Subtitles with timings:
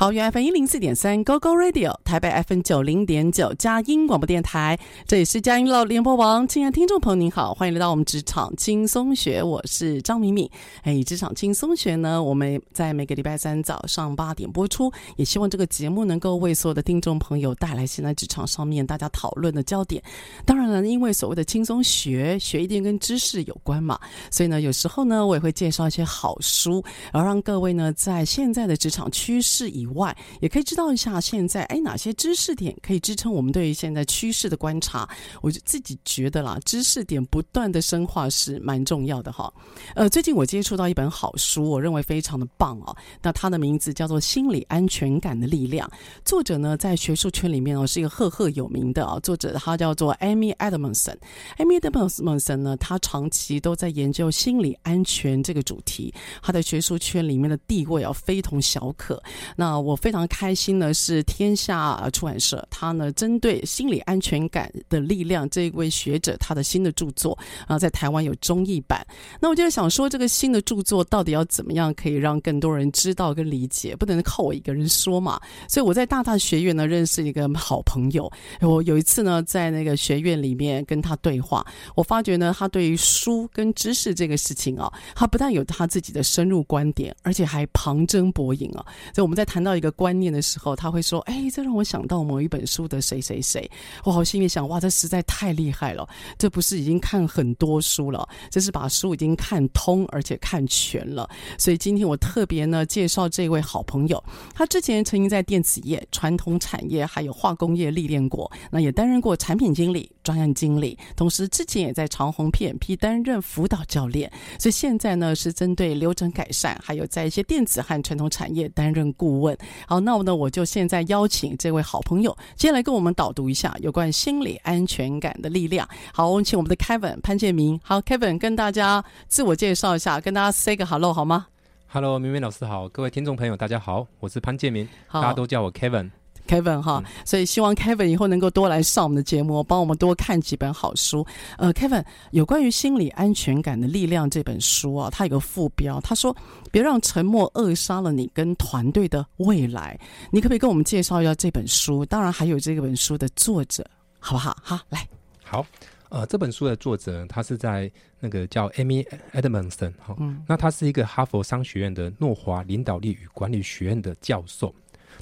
[0.00, 6.48] 桃园 FM 一零四点三 Go Go Radio，台北 FM 九零点九佳音广播电台，这里是佳音乐联播网。
[6.48, 10.50] 亲爱的听众朋友，您好，欢迎来到我们职场轻松学，我是张敏敏。
[10.84, 20.02] 哎，职场轻松学呢，我们在每个礼拜三早上八点播出，也希望这个节目能够为所有的听众朋友带来现在职场上面大家讨论的焦点。
[20.46, 35.08] 当然了，因为所谓的轻松学，学一定跟知识有关嘛，所以呢，有时候呢，我也会介绍一些好书，然后让各位呢，在现在的职场趋势以外，也可以知道一下现在哎，哪些知识点可以支撑我们对于现在趋势的观察。
[35.40, 39.52] 我就自己觉得啦，知识点不断的深化是蛮重要的哈。
[39.94, 42.96] 呃，最近我接触到一本好书，我认为非常的棒哦。
[43.22, 45.88] 那它的名字叫做《心理安全感的力量》，
[46.24, 49.18] 作者呢在学术圈里面哦是一个赫赫有名的啊。
[49.20, 51.16] 作者他叫做 Amy Edmondson。
[51.58, 56.12] Amy Edmondson 呢，他长期都在研究心理安全这个主题，
[56.42, 59.20] 他在学术圈里面的地位啊非同小可。
[59.56, 67.36] 那我非常开心的是，天下出版社他呢针对心理安全感的力量这一位学者他的新的著作
[67.66, 69.06] 啊，在台湾有中译版。
[69.40, 73.94] 那我就想说，这个新的著作到底要怎么样可以让更多人知道跟理解？
[73.96, 75.40] 不能靠我一个人说嘛。
[75.68, 78.30] 所以我在大大学院呢认识一个好朋友，
[78.60, 88.84] 我有一次呢在那个学院里面跟他对话，我发觉呢他对于书跟知识这个事情啊，他不但有他自己的深入观点，而且还旁征博引啊。
[89.14, 93.70] 所以我们在谈到到一个观念的时候，他会说：“哎，这让我想到某一本书的谁谁谁。”
[94.02, 96.08] 我好心里想：“哇，这实在太厉害了！
[96.36, 104.20] 这不是已经看很多书了，这是把书已经看通而且看全了。”所以今天我特别呢介绍这位好朋友，
[104.52, 114.28] 他之前曾经在电子业、传统产业还有化工业历练过，那也担任过产品经理、专案经理，同时之前也在长虹 PMP 担任辅导教练。
[114.58, 119.56] 所以现在呢是针对流程改善，还有在一些电子和传统产业担任顾问。
[119.86, 125.88] 好，那我呢，我就现在邀请这位好朋友，接下来跟我们导读一下有关心理安全感的力量。
[126.12, 127.80] 好，我们请我们的 Kevin 潘建明。
[127.82, 131.46] 好，Kevin 跟大家自我介绍一下，跟大家 say 个 hello 好吗
[131.88, 136.10] ？Hello，明明老师好，各位听众朋友大家好，我是潘建明，大家都叫我 Kevin。
[136.46, 141.24] Kevin 哈，所以希望 Kevin 以后能够多来上我们的节目，帮我们多看几本好书。
[141.58, 146.36] 呃，Kevin 有关于心理安全感的力量这本书啊，它有个副标，他说
[146.72, 149.98] ：“别让沉默扼杀了你跟团队的未来。”
[150.32, 152.04] 你可不可以跟我们介绍一下这本书？
[152.06, 153.84] 当然还有这本书的作者，
[154.18, 154.56] 好不好？
[154.62, 155.06] 好，来，
[155.44, 155.64] 好，
[156.08, 164.74] 呃，这本书的作者他是在那个叫 Amy Edmondson 哈，嗯，那他是一个哈佛商学院的诺华领导力与管理学院的教授。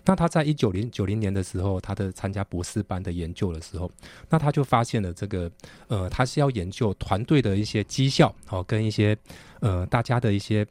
[0.05, 3.91] 那他在一九零九零年的时候，他的参加博士班的研究的时候，
[4.29, 5.51] 那他就发现了这个，
[5.89, 9.17] 呃，他是要研究团队的一些绩效，哦，跟一些，
[9.61, 10.67] 呃，大家的一些，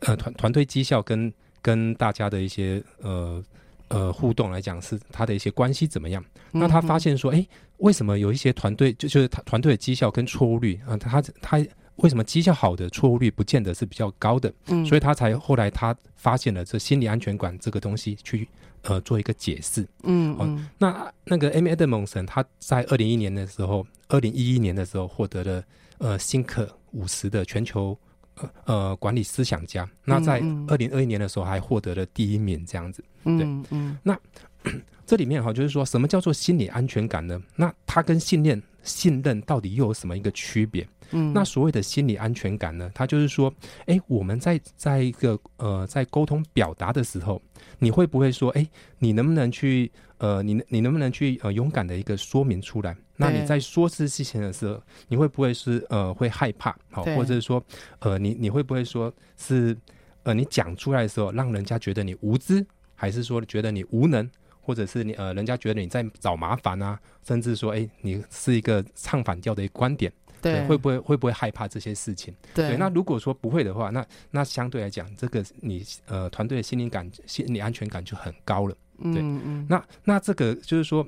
[0.00, 3.42] 呃，团团队绩效跟跟大家的一些，呃
[3.88, 6.24] 呃互动来讲，是他的一些关系怎么样？
[6.50, 7.46] 那他发现说，哎，
[7.78, 11.64] 为什么有一些团队就就是他团队的绩效跟错误率啊，他他。
[12.02, 14.52] 为什么绩效好的错误率不见得是比较高的？
[14.66, 18.48] 嗯，所以他才后来他发现了这心理安全感这个东西，去
[18.82, 19.82] 呃做一个解释。
[20.02, 25.64] 嗯，嗯，哦，那那个 Amy Edmondson 他在二零一一年的时候，二零一一年的时候获得了
[25.98, 27.96] 呃辛克五十的全球
[28.34, 29.88] 呃呃管理思想家。
[30.04, 33.02] 那在二零二一年的时候还获得了第一名，这样子。
[33.22, 34.18] 对，嗯，嗯，那
[35.06, 37.40] 这里面哈就是说什么叫做心理安全感呢？
[37.54, 40.84] 那它跟信念信任到底又有什么一个区别？
[41.12, 42.90] 嗯，那所谓的心理安全感呢？
[42.94, 43.52] 它就是说，
[43.86, 47.40] 哎，我们在在一个呃在沟通表达的时候，
[47.78, 48.66] 你会不会说，哎，
[48.98, 52.96] 你能不能去呃，你你能不能去呃勇敢的一个说明出来？
[53.16, 56.76] 那你在说这事情的时候，你会不会是呃会害怕？
[56.90, 57.62] 好，或者是说
[58.00, 59.76] 呃你你会不会说是
[60.24, 64.28] 呃你讲出来的时候，让人家觉得你无知，还是说觉得你无能？
[64.64, 70.12] 或者是你呃，人家觉得你在找麻烦啊，甚至说，哎，你是一个唱反调的一个观点，
[70.42, 72.34] 对，会不会会不会害怕这些事情？
[72.54, 78.74] 对，对那如果说不会的话，那那相对来讲，这个你呃团队的心理感、心理安全感就很高了。
[79.02, 79.66] 对，嗯嗯。
[79.68, 81.06] 那那这个就是说，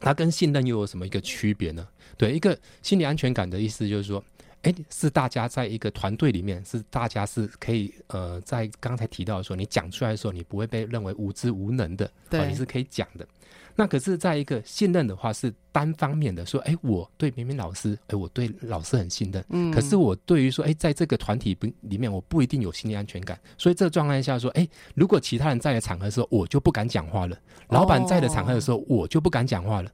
[0.00, 1.86] 它跟信任又有什么一个区别呢？
[2.18, 4.22] 对，一个心理安全感的意思就是说。
[4.62, 13.26] 哎，是大家在一个团队里面，是大家是可以呃，在刚才提到的时候，你讲出来的时候，你不会被认为无知无能的，对、哦，你是可以讲的。
[13.74, 23.38] 那可是，在一个信任的话，是单方面的，说，哎，我对明明老师，哎，我对老师很信任，嗯，可是我对于说，哎，在这个团体不里面，我不一定有心理安全感。
[23.56, 27.36] 所以这个状态下说，哎，如果其他人在的场合的时候，我就不敢讲话了；
[27.68, 29.90] 老板在的场合的时候，我就不敢讲话了。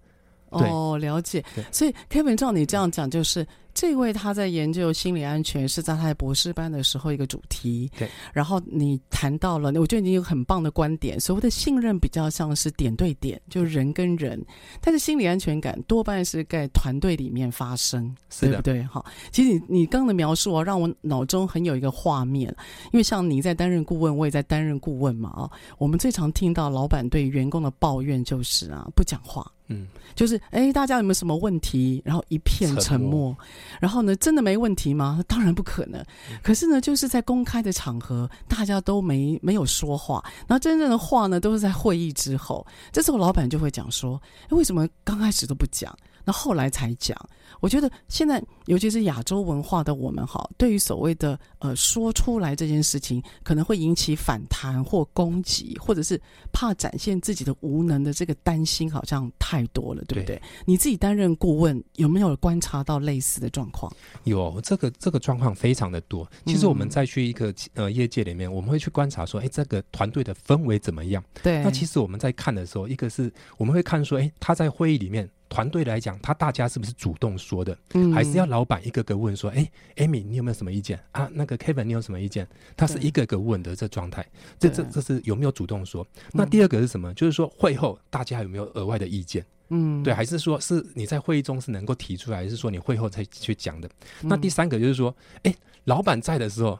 [0.51, 1.45] 哦，了解。
[1.71, 3.47] 所以 Kevin 照你这样讲，就是。
[3.75, 7.89] 这位他在研究心理安全，是在他在博士班的时候一个主题。
[7.97, 11.21] 对，然后你谈到了，我觉得你有很棒的观点。
[11.21, 14.45] 所谓的信任比较像是点对点，就是人跟人，
[14.81, 18.83] 但是心理安全感多半是在团队里面发生，对不对？
[18.83, 22.53] 哈，其实你你刚刚的描述啊，让我脑中很有一个画面，
[22.93, 25.49] 因为像你在担任顾问，我也在担任顾问嘛啊，
[25.79, 29.49] 我们最常听到老板对员工的抱怨就是啊，不讲话。
[29.69, 32.03] 嗯，就是哎，大家有没有什么问题？
[32.05, 33.37] 然后一片沉默。
[33.81, 35.23] 然后呢，真的没问题吗？
[35.29, 36.05] 当然不可能。
[36.43, 40.25] 可是呢，就是在公开的场合，大家都没没有说话。
[40.47, 42.67] 然后真正的话呢，都是在会议之后。
[42.93, 44.21] 这时候老板就会讲说
[44.51, 45.95] ：“欸，为什么刚开始都不讲？”
[46.29, 47.17] 那后来才讲，
[47.59, 56.21] 我觉得现在尤其是亚洲文化的我们哈，对于所谓的呃说出来这件事情，可能会引起反弹或攻击，或者是
[56.53, 60.37] 怕展现自己的无能的这个担心，好像太多了，对不对？
[60.37, 60.43] 对。
[60.67, 63.91] 你自己担任顾问，有没有观察到类似的状况？
[64.25, 66.31] 有，这个这个状况非常的多。
[66.45, 71.25] 其实我们再去一个呃业界里面，我们会去观察说，哎，这个团队的氛围怎么样？
[71.43, 71.63] 对。
[71.63, 75.27] 那其实我们在看的时候，一个是我们会看说，哎，他在会议里面。
[75.49, 77.77] 团队来讲，他大家是不是主动说的？
[77.95, 81.29] 嗯，还是要老板一个个问说：“哎，Amy，你有没有什么意见啊？
[81.33, 82.47] 那个 Kevin，你有什么意见？”
[82.77, 84.27] 他是一个个问的这状态，
[84.59, 86.07] 这这这是有没有主动说？
[86.33, 87.13] 那第二个是什么？
[87.15, 89.45] 就是说会后大家有没有额外的意见？
[89.71, 93.91] 嗯，对，还是说是你在会议中是能够提出来，还是说你会后才去讲的？
[94.23, 95.55] 那第三个就是说，哎，
[95.85, 96.79] 老板在的时候，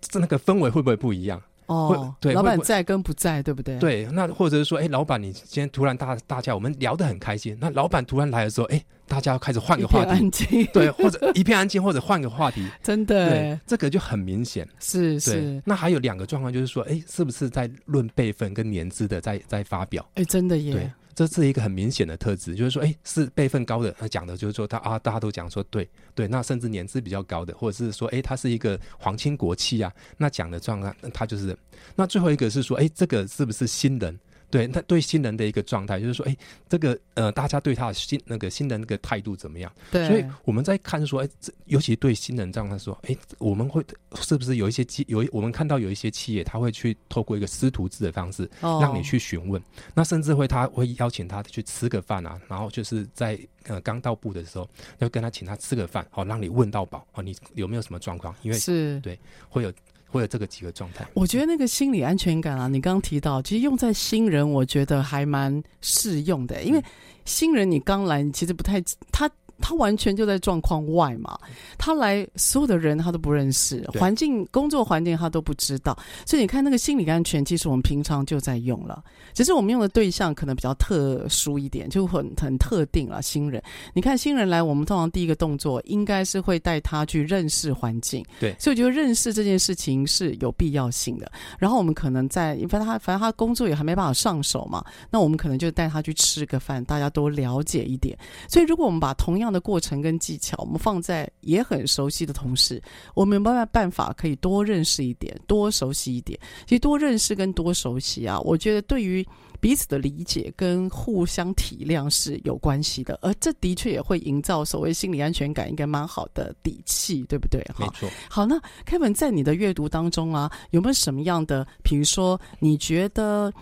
[0.00, 1.42] 这那个氛围会不会不一样？
[1.66, 3.78] 哦，对，老板在跟不在，对不对？
[3.78, 15.62] 对，那或者是说，哎，老板，你今天突然大大家我们聊得很开心，那老板突然来的时候，哎，大家要开始换个话题，安静，对，或者一片安静，或者换个话题， 真的，对，这个就很明显，是是。
[15.64, 20.06] 那还有两个状况，就是说，哎，是不是在论辈分跟年资的在在发表？
[20.14, 20.92] 哎，真的耶。
[21.14, 31.56] 这是一个很明显的特质，就是说，哎，是辈分高的，他讲的就是说他啊，大家都讲说对对，那甚至年资比较高的，或者是说，哎，他是一个皇亲国戚啊，那讲的状况，他就是，
[31.94, 34.18] 那最后一个是说，哎，这个是不是新人？
[34.50, 36.36] 对，他对新人的一个状态，就是说，哎，
[36.68, 39.72] 这个呃，大家对他的新那个新人那个态度怎么样？
[39.90, 43.84] 对，所以我们在看说，哎，这尤其对新人这样来说，哎，我们会
[44.20, 58.34] 是不是有一些企有我们看到有一些企业，他会去透过一个师徒制的方式，让你去询问，哦、那甚至会他会邀请他去吃个饭啊，然后就是在呃刚到部的时候，要跟他请他吃个饭，好、哦、让你问到饱，哦，你有没有什么状况？
[58.42, 59.72] 因为是对会有。
[60.14, 66.82] 会有这个几个状态，我觉得那个心理安全感啊，你刚刚提到，其实用在新人，我觉得还蛮适用的，因为
[67.24, 69.30] 新人你刚来，你其实不太他。
[69.64, 71.38] 他完全就在状况外嘛，
[71.78, 79.02] 他来所有的人他都不认识，环境工作环境他都不知道，所以你看那个心理安全，其实我们平常就在用了，
[79.32, 83.22] 只是我们用的对象可能比较特殊一点，就很很特定了。
[83.22, 83.62] 新人，
[83.94, 91.32] 你看新人来，我们通常第一个动作应该是会带他去认识环境，对，所以我觉得认识这件事情是有必要性的。
[91.58, 98.18] 然后我们可能在，反正他反正他工作也还没办法上手嘛，那我们可能就带他去吃个饭，大家都了解一点。
[98.46, 102.82] 所以如果我们把同样的的过程跟技巧，我们放在也很熟悉的同事，
[103.14, 106.36] 我们有没有办法可以多认识一点，多熟悉一点？
[106.66, 109.24] 其实多认识跟多熟悉啊，我觉得对于
[109.60, 117.64] 彼此的理解跟互相体谅是有关系的，而这的确也会营造所谓心理安全感，应该蛮好的底气，对不对？
[117.78, 118.10] 没错。
[118.28, 123.52] 好，那 Kevin 在你的阅读当中啊，有没有什么样的，比如说你觉得？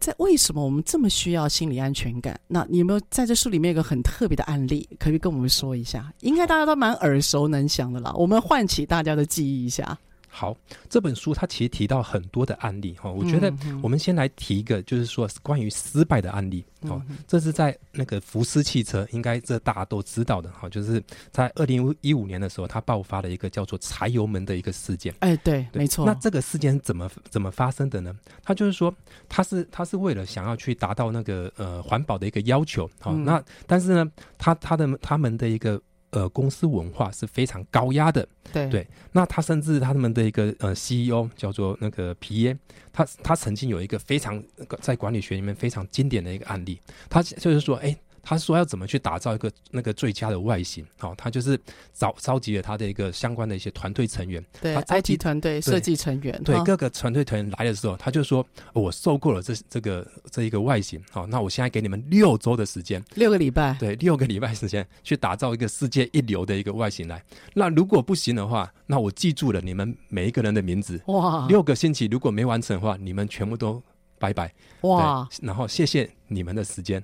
[0.00, 2.40] 在为什么我们这么需要心理安全感？
[2.48, 6.10] 那你有没有在这书里面有个很特别的案例，可以跟我们说一下？
[6.20, 9.96] 应该大家都蛮耳熟能详的啦，我们唤起大家的记忆一下。
[10.32, 10.56] 好，
[10.88, 17.02] 这本书它其实提到很多的案例哈，我觉得我们先来提一个，就是说关于失败的案例哦。
[17.26, 25.12] 这是在那个福斯汽车，应该这大家都知道的哈，就是在二零一五年的时候，它爆发了一个叫做柴油门的一个事件。
[25.18, 26.06] 哎，对，没错。
[26.06, 28.14] 那这个事件怎么怎么发生的呢？
[28.44, 28.94] 它就是说，
[29.28, 35.80] 它是它是为了想要去达到那个呃环保的一个要求，好，那但是呢，它它的他们的一个。
[36.10, 38.86] 呃，公司文化是非常高压的，对对。
[39.12, 42.56] 那他甚至他们的一个呃 CEO 叫做那个皮耶，
[42.92, 44.42] 他他曾经有一个非常
[44.80, 47.96] 在管理学里面非常经典的一个案例，他就是说，哎。
[48.22, 50.84] 他说要怎么去打造一个那个最佳的外形？
[50.98, 51.58] 好、哦，他就是
[51.92, 67.22] 召召集了他的一个相关的一些团队成员，对，IT 团队设计成员，对，各个团队成员来的时候，他就说：“我受够了这这个这一个外形，好、哦，那我现在给你们六周的时间，六个礼拜，对，六个礼拜时间去打造一个世界一流的一个外形来。
[67.54, 73.82] 那如果不行的话，那我记住了你们每一个人的名字，哇，六个星期如果没完成的话，你们全部都
[74.18, 77.02] 拜拜，哇，然后谢谢你们的时间。”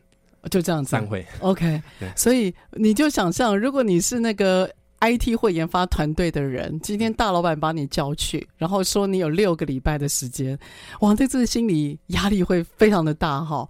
[0.51, 1.25] 就这样子，散会。
[1.41, 1.83] OK，
[2.15, 10.59] 所以你就想象，如果你是那个 IT 或研发团队的人，今天大老板把你叫去，然后说你有六个礼拜的时间，
[11.01, 13.69] 哇，对这个心理压力会非常的大哈。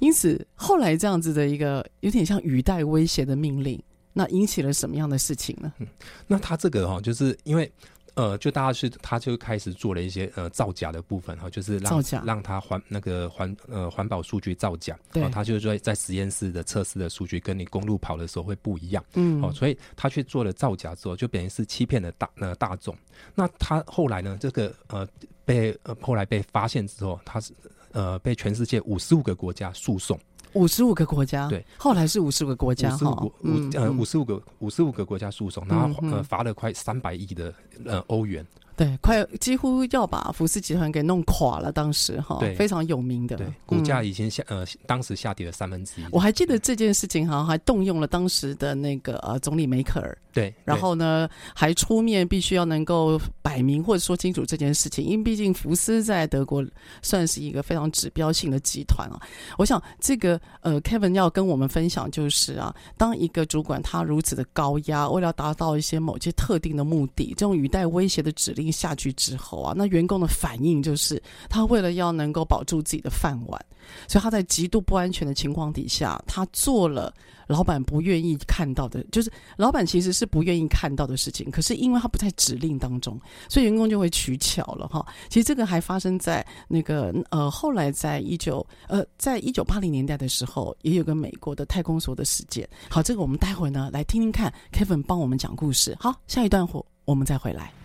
[0.00, 3.82] 因此，后来这样子的一个有点像语带威胁的命令，
[4.12, 5.72] 那引起了什么样的事情呢？
[5.78, 5.86] 嗯，
[6.26, 7.70] 那他这个哈，就是因为。
[8.18, 22.92] 呃，就大家是，他就开始做了一些呃造假的部分哈，就是让造假让他环那个环呃环保数据造假，对，他就是说在实验室的测试的数据跟你公路跑的时候会不一样，嗯，哦，所以他去做了造假之后，就等于是欺骗了大呃大众。
[23.36, 25.06] 那他后来呢，这个呃
[25.44, 27.52] 被呃后来被发现之后，他是
[27.92, 30.18] 呃被全世界五十五个国家诉讼。
[30.54, 37.52] 五十五个国家，对，后来是五十五个国家，五十五国，五呃五十五个五十五个国家诉讼，然后呃罚了快三百亿的
[37.84, 38.46] 呃欧元。
[38.78, 41.72] 对，快几乎要把福斯集团给弄垮了。
[41.72, 46.04] 当时哈，对，非常有名的，对，股价已经下呃，当时下跌了三分之一。
[46.12, 50.16] 我还记得这件事情，好像还动用了当时的那个呃总理梅克尔。
[50.32, 56.64] 对，然后呢，还出面必须要能够摆明或者说清楚这件事情，因为毕竟福斯在德国
[57.02, 59.18] 算是一个非常指标性的集团啊。
[59.56, 73.60] 我想这个呃，Kevin 要跟我们分享就是啊，当一个主管他如此的高压，为了达到一些某些特定的目的，这种语带威胁的指令下去之后啊，那员工的反应就是他为了要能够保住自己的饭碗，
[74.06, 77.12] 所以他在极度不安全的情况底下，他做了。
[77.48, 81.50] 老板不愿意看到的，就是老板其实是不愿意看到的事情。
[81.50, 85.02] 可是因为他不在指令当中，所以员工就会取巧了哈。
[85.30, 92.68] 其实这个还发生在那个呃，后来在一九呃，在一九八零年代的时候，也有个美国的太空所的事件。
[92.90, 95.96] 好，这个我们待会呢来听听看，Kevin 帮我们讲故事。
[95.98, 97.77] 好，下一段后我们再回来。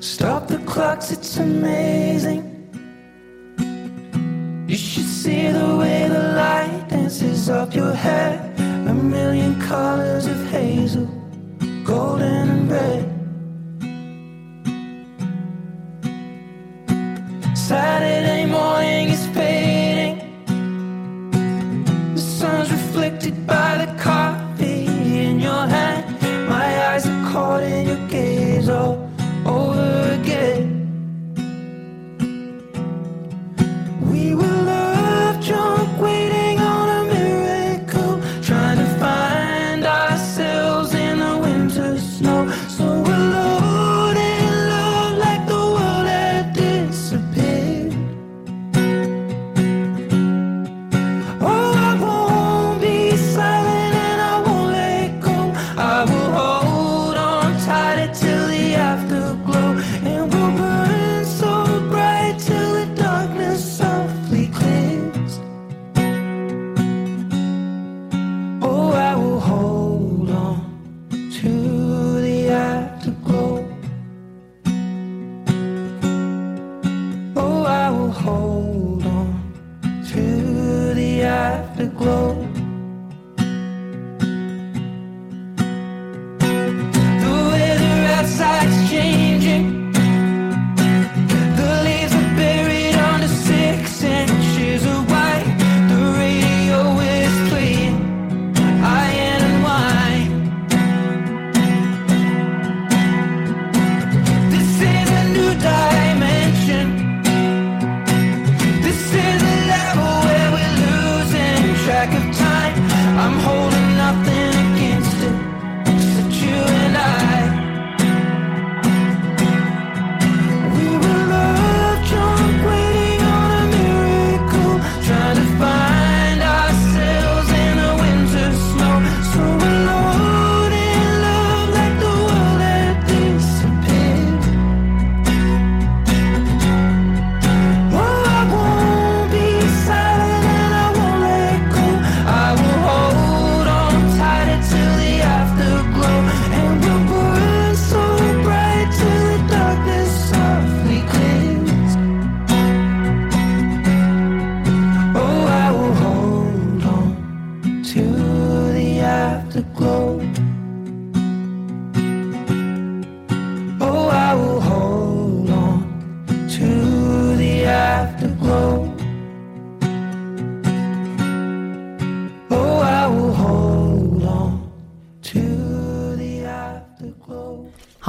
[0.00, 2.42] Stop the clocks, it's amazing.
[4.66, 8.50] You should see the way the light dances up your hair.
[8.88, 11.06] A million colors of hazel,
[11.84, 13.04] golden and red.
[17.54, 20.16] Saturday morning is fading.
[22.14, 24.86] The sun's reflected by the coffee
[25.26, 26.06] in your hand.
[26.48, 28.99] My eyes are caught in your gaze all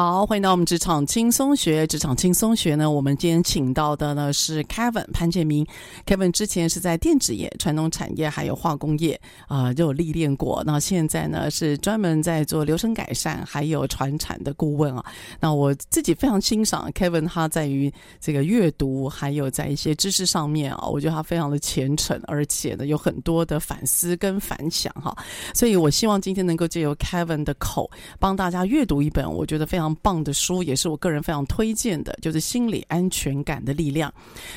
[0.03, 1.85] 好，欢迎到我们职场轻松学。
[1.85, 5.63] 职场轻松学呢，我们今天请到的呢是 Kevin 潘建明。
[6.07, 9.13] Kevin 之前是在电子业、传统产业还有化工业
[9.47, 10.63] 啊、呃，就有历练过。
[10.65, 15.05] 那现在呢是专门在做流程改善还有传产的顾问啊。
[15.39, 25.15] 那我自己非常欣赏 Kevin，他在于这个阅读还有在一些知识上面啊，我觉得他非常的虔诚，而且呢有很多的反思跟反响哈。
[25.53, 29.90] 所以我希望今天能够借由 Kevin 的口，帮大家阅读一本我觉得非常。
[29.95, 34.09] 棒的书，也是我个人非常推荐的，就是《心理安全感的力量》。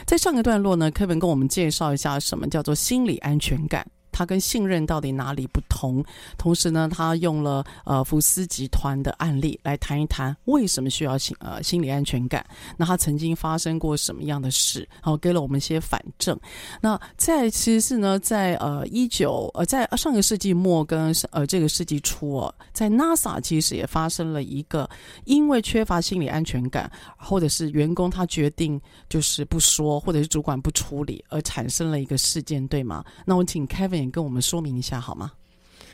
[0.07, 3.87] 在上个段落呢柯文跟我们介绍一下什么叫做心理安全感。
[4.15, 6.03] 他跟信任到底哪里不同？
[6.39, 12.47] 同时呢，他用了呃福斯集团的案例来谈一谈为什么需要心呃心理安全感。
[12.77, 14.89] 那他曾经发生过什么样的事？
[15.03, 16.39] 然后给了我们一些反证。
[16.81, 24.89] 那在其实是呢，在呃一九呃在上个世纪末跟呃这个世纪初哦，在 NASA 其实也发生了一个
[25.25, 33.05] 因为缺乏心理安全感，或者是员工他决定就是不说，或者是主管不处理而产生了一个事件，对吗？
[33.25, 34.04] 那我请 Kevin。
[34.11, 35.33] 跟我们说明一下好吗？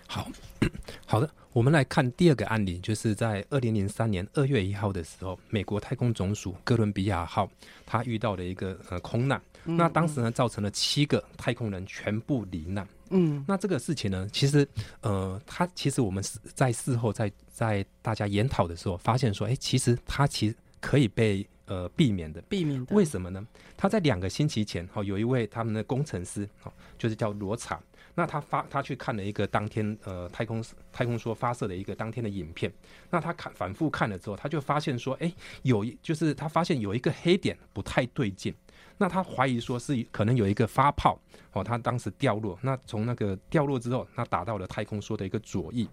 [0.06, 0.28] 好，
[1.06, 7.48] 好的，我们来看第二个案例，就是在二零零三年二月一号的时候，美国太空总署哥伦比亚号
[7.86, 12.86] 它遇到了一个呃空难，那当时呢造成了七个太空人全部罹难。
[13.10, 14.66] 嗯，那这个事情呢，其实
[15.00, 16.22] 呃，它其实我们
[16.54, 22.94] 在事后在在大家研讨的时候发现说，哎，其实它其实可以被呃避免的，避免的。
[22.94, 23.46] 为什么呢？
[23.76, 27.80] 他在两个星期前，哈，有一位他们的工程师，哈，就是叫罗查。
[28.20, 32.70] 那他发他去看了一个当天呃太空太空梭发射的一个当天的影片，
[33.08, 38.54] 那他看反复看了之后，他就发现说，哎，有一就是他发现有一个黑点不太对劲，
[38.98, 41.18] 那他怀疑说是可能有一个发泡
[41.52, 45.88] 哦，他当时掉落，那从那个掉落之后，他打到了太空梭的一个左翼，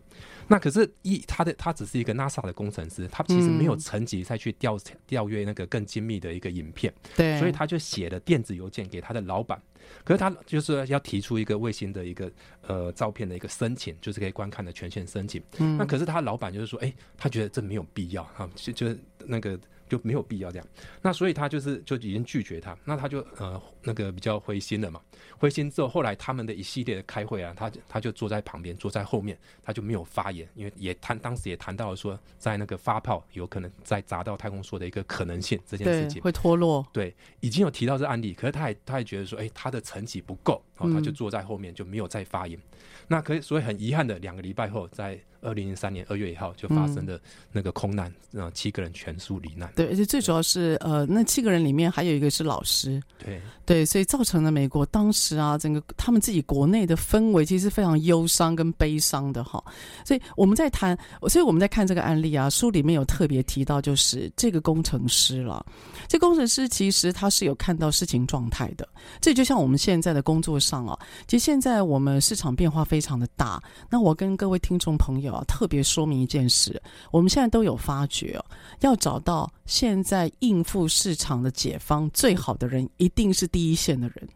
[0.47, 9.61] 那可是一他的他只是一个 NASA 的工程师，他其实没有层级再去调调阅那个更精密的一个影片，对，所以他就写了电子邮件给他的老板。
[10.03, 12.29] 可是他就是要提出一个卫星的一个
[12.67, 15.41] 呃照片的一个申请，就是可以观看的权限申请。
[15.59, 19.57] 嗯，那可是他老板就是说，哎，他觉得这没有必要哈，就就是那个。
[19.87, 20.67] 就没有必要这样，
[21.01, 25.01] 那所以他就是就已经拒绝他，那他就呃那个比较灰心了嘛，
[25.37, 45.19] 灰心之后，后来他们的一系列的开会啊，他他就坐在旁边，坐在后面，他就没有发言，因为也谈当时也谈到了说，在那个发炮有可能在砸到太空梭的一个可能性这件事情会脱落，对，已经有提到这案例，可是他也他也觉得说，哎，他的成绩不够，然后他就坐在后面就没有再发言，嗯、那可以所以很遗憾的两个礼拜后在。
[45.41, 49.71] 二零零三年二月一号就发生的那个空难，嗯，呃，七个人全数罹难。
[49.75, 53.01] 对，而且最主要是，呃，那七个人里面还有一个是老师。
[53.23, 59.63] 对对，所以造成了美国当当时啊，整个他们自己国内的氛围其实是非常忧伤跟悲伤的哈。
[60.03, 60.97] 所以我们在谈，
[61.29, 65.65] 所以我们在看这个案例啊，书里面有特别提到，就是这个工程师了。
[66.09, 68.85] 这工程师其实他是有看到事情状态的。
[69.21, 73.63] 这就像我们现在的工作上啊，其实现在我们市场变化非常的大。
[73.89, 75.33] 那我跟各位听众朋友。
[75.33, 78.45] 啊特别说明一件事，我们现在都有发觉哦，
[78.81, 84.27] 要找到现在应付市场的解方最好的人，一定是第一线的人。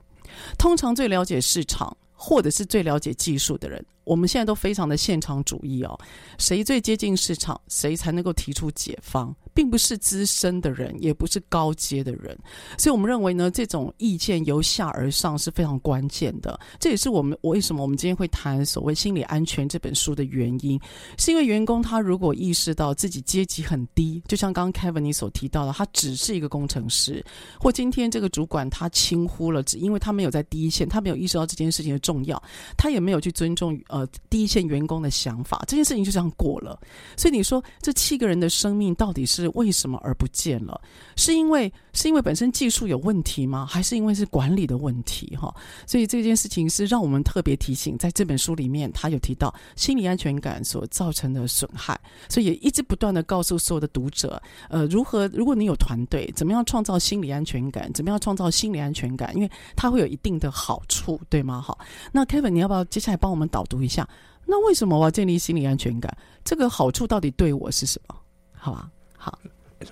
[0.58, 6.00] 通常最了解市场或者是最了解技术的人，我们现在都非常的现场主义哦，
[6.38, 9.36] 谁最接近市场，谁才能够提出解方。
[9.54, 12.38] 并不是资深的人，也不是高阶的人，
[12.78, 16.58] 所以我们认为呢，这种意见由下而上是非常关键的。
[16.80, 20.80] 这也是我们我为什么我们今天会谈所谓心理安全这本书的原因，
[21.18, 27.24] 是因为员工他如果意识到自己阶级很低，就像刚刚 Kevin 你所提到的，他只是一个工程师，
[27.60, 32.42] 或今天这个主管他轻忽了，只因为他没有在第一线，他没有意识到这件事情的重要，
[32.78, 36.80] 他也没有去尊重呃第一线员工的想法，这件事情就这样过了。
[37.18, 39.41] 所以你说这七个人的生命到底是？
[39.42, 40.80] 是为什么而不见了？
[41.16, 43.66] 是因为是因为本身技术有问题吗？
[43.66, 45.36] 还是因为是管理的问题？
[45.36, 45.54] 哈，
[45.86, 52.00] 所以这件事情是让我们特别提醒，在这本书里面，他有提到心理安全感所造成的损害，
[52.30, 57.92] 所以也一直不断的告诉所有的读者，呃，如何如果你有团队，怎么样创造心理安全感？
[57.94, 59.36] 怎么样创造心理安全感？
[59.36, 61.62] 因为它会有一定的好处，对吗？
[61.62, 61.78] 好，
[62.12, 64.08] 那 Kevin，你要不要接下来帮我们导读一下？
[64.46, 66.16] 那为什么我要建立心理安全感？
[66.44, 68.16] 这个好处到底对我是什么？
[68.54, 68.90] 好吧。
[69.24, 69.38] 好，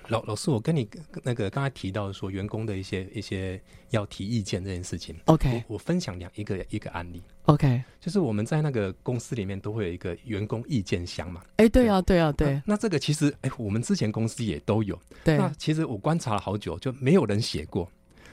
[0.07, 0.89] 老老师，我跟你
[1.23, 3.61] 那个刚才提到说员工的一些一些
[3.91, 12.19] 要提意见这件事情，OK，我，我分享两一个一个案例，OK，就是我们在那个公司里面都会有一个员工意见箱嘛，哎、欸，对啊，对。
[12.19, 17.87] 啊，对，那，那这个其实哎、欸，我们之前公司也都有，对，那其实我观察了好久，就没有人写过。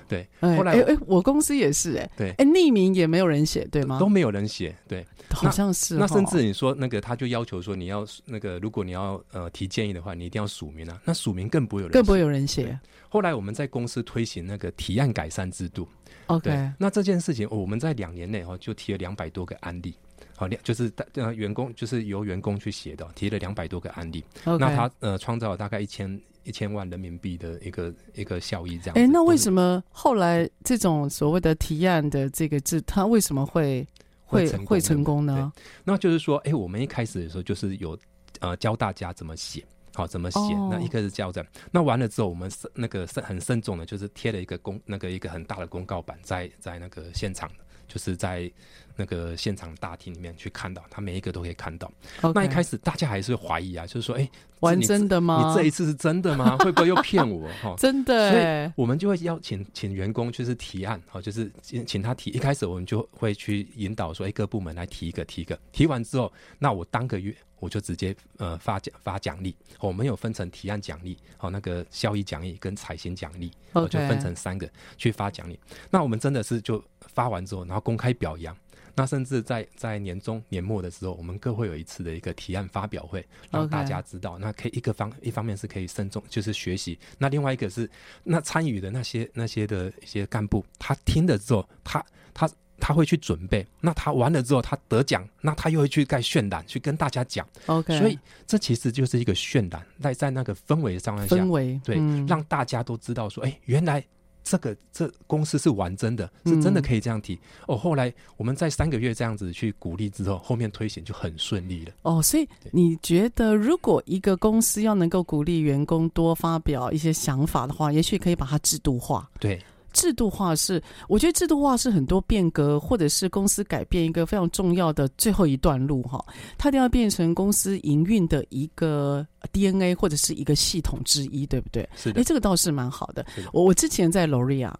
[0.08, 3.98] 对，哎后来哎哎，我公司也是哎，对哎，匿名也没有人写，对吗？
[3.98, 5.04] 都没有人写，对。
[5.30, 5.96] 好像是。
[5.96, 11.00] 那甚至你说那个，他就要求说你要那个，如果你要呃提建议的话，你一定要署名啊。
[11.04, 12.78] 那署名更不会有人，更不会有人写。
[13.08, 15.86] 后来我们在公司推行那个提案改善制度。
[16.26, 19.94] OK，对，那这件事情我们在两年内哦就提了两百多个案例，
[20.36, 24.24] 好，就是呃员工就是由员工去写的，提了两百多个案例。
[24.44, 26.08] 那他呃创造了大概一千
[26.46, 28.94] 一千万人民币的一个一个效益，这样。
[28.96, 33.86] 哎，那为什么后来这种所谓的提案的这个制，它为什么会？
[34.28, 35.52] 会会成功呢？
[35.84, 37.96] 那就是说，哎、欸，我们一开始的时候就是有
[38.40, 40.40] 呃教大家怎么写，好怎么写。
[40.40, 40.72] Oh.
[40.72, 47.48] 那一开始教这样，那完了之后，我们是那个慎很慎重的，就是贴了一个公那个一个很大的公告板在在那个现场，
[47.96, 48.50] 就是在。
[48.98, 51.92] 那个现场大厅里面去看到，他每一个都可以看到。
[52.34, 54.30] 那一开始大家还是怀疑啊，就是说，哎、欸，
[54.60, 55.50] 玩真的吗？
[55.50, 56.56] 你这一次是真的吗？
[56.64, 57.46] 会不会又骗我？
[57.62, 58.30] 哈，真的。
[58.30, 62.30] 所以我们就会邀请请员工就是提案，哈，就是请他提。
[62.30, 65.58] 一开始我们就会去引导说，哎、欸，各部门来提一个，提一个。
[65.72, 69.54] 提完之后，那我当个月我就直接呃发奖发奖励。
[69.80, 75.60] 我们有分成提案奖励，好，那个效益奖励跟彩薪奖励，我.就分成三个去发奖励。
[75.90, 76.82] 那我们真的是就
[77.16, 78.54] 发完之后，然后公开表扬。
[78.98, 84.38] 那甚至在在年终年末的时候，我们各会有一次的一个提案发表会，让大家知道。
[84.38, 86.98] 那可以一个方一方面是可以慎重，就是学习。
[87.18, 87.90] 那另外一个是，
[88.24, 92.02] 那参与的那些那些的一些干部，他听了之后，他
[92.32, 92.48] 他
[92.80, 93.66] 他会去准备。
[93.82, 97.46] 那他完了之后，他得奖，那他又会去盖渲染，去跟大家讲。
[97.66, 104.02] OK，所以这其实就是一个渲染，在在那个氛围上面下，氛围对、嗯，让大家都知道说，哎、欸，原来。
[104.48, 107.76] 这个这公司是玩真的，是真的可以这样提、嗯、哦。
[107.76, 111.92] 后来我们在三个月这样子去鼓励之后，后面推行就很顺利了。
[112.02, 119.28] 哦，所以你觉得，如果一个公司要能够鼓励员工多发表一些想法的话，也许可以把它制度化。
[119.40, 119.60] 对。
[119.96, 126.22] 制度化是，我觉得制度化是很多变革或者是公司改变一个非常重要的最后一段路哈，
[126.58, 131.88] 它一定要变成公司营运的一个 DNA 或者是一个系统之一，对不对？
[131.96, 132.20] 是的。
[132.20, 133.24] 哎，这个倒是蛮好的。
[133.52, 134.74] 我我之前在 L'Oréal，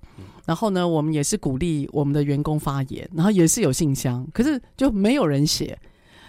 [0.44, 5.79] 然后呢，我们也是鼓励我们的员工发言，然后也是有信箱，可是就没有人写。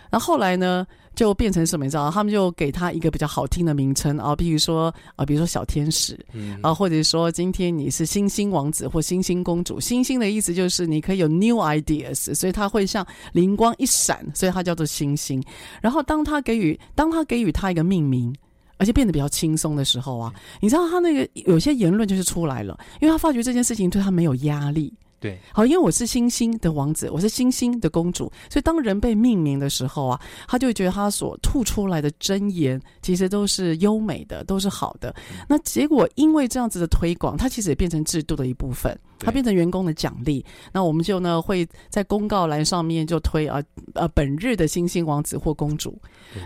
[0.09, 0.87] 然后后来呢？
[1.17, 1.83] 就变成什么？
[1.83, 9.79] 你知道，他们就给他一个比较好听的名称啊，比如说啊，比如说小天使，嗯，啊，或者说今天你是星星王子或星星公主。
[9.79, 13.03] 星星的意思就是你可以有 new ideas，所以他会像
[13.33, 15.43] 灵光一闪，所以它叫做星星。
[15.81, 18.31] 然后当他给予当他给予他一个命名，
[18.77, 24.93] 而且变得比较轻松的时候啊，你知道他那个有些言论就是出来了，因为他发觉这件事情对他没有压力。
[25.19, 35.15] 对，好，因为我是星星的王子，我是星星的公主，所以当人被命名的时候啊，他就会觉得他所吐出来的真言其实都是优美的，都是好的。
[35.49, 38.95] 那结果因为这样子的推广，它其实也变成制度的一部分。
[39.19, 43.61] 它变成员工的奖励，那我们就呢会在公告栏上面就推啊
[43.93, 45.99] 呃本日的星星王子或公主。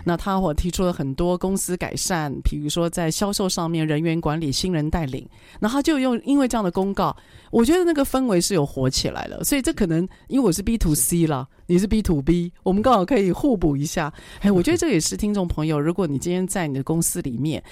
[0.04, 5.28] 那他我提出了很多公司改善，比如说在销售上面人员管理、新人带领。
[5.58, 7.14] 那他就用因为这样的公告，
[7.50, 9.42] 我觉得那个氛围是有火起来了。
[9.44, 14.12] 所以这可能因为我是 B to C 啦，你是 B to B，我们刚好可以互补一下。
[14.40, 17.62] 哎， 我觉得这也是听众朋友，如果你今天在你的公司里面，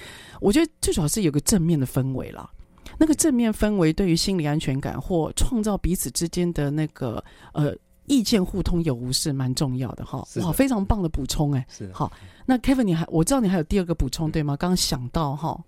[0.40, 2.50] 我觉得最主要是有个正面的氛围啦。
[2.98, 7.22] 那个正面氛围对于心理安全感或创造彼此之间的那个
[7.52, 7.74] 呃
[8.06, 10.26] 意见互通有无是蛮重要的哈。
[10.42, 11.66] 哇，非常棒的补充哎。
[11.68, 11.90] 是。
[11.92, 12.12] 好，
[12.44, 14.56] 那 Kevin 你还我知道你还有第二个补充对吗？
[14.56, 15.58] 刚刚想到哈。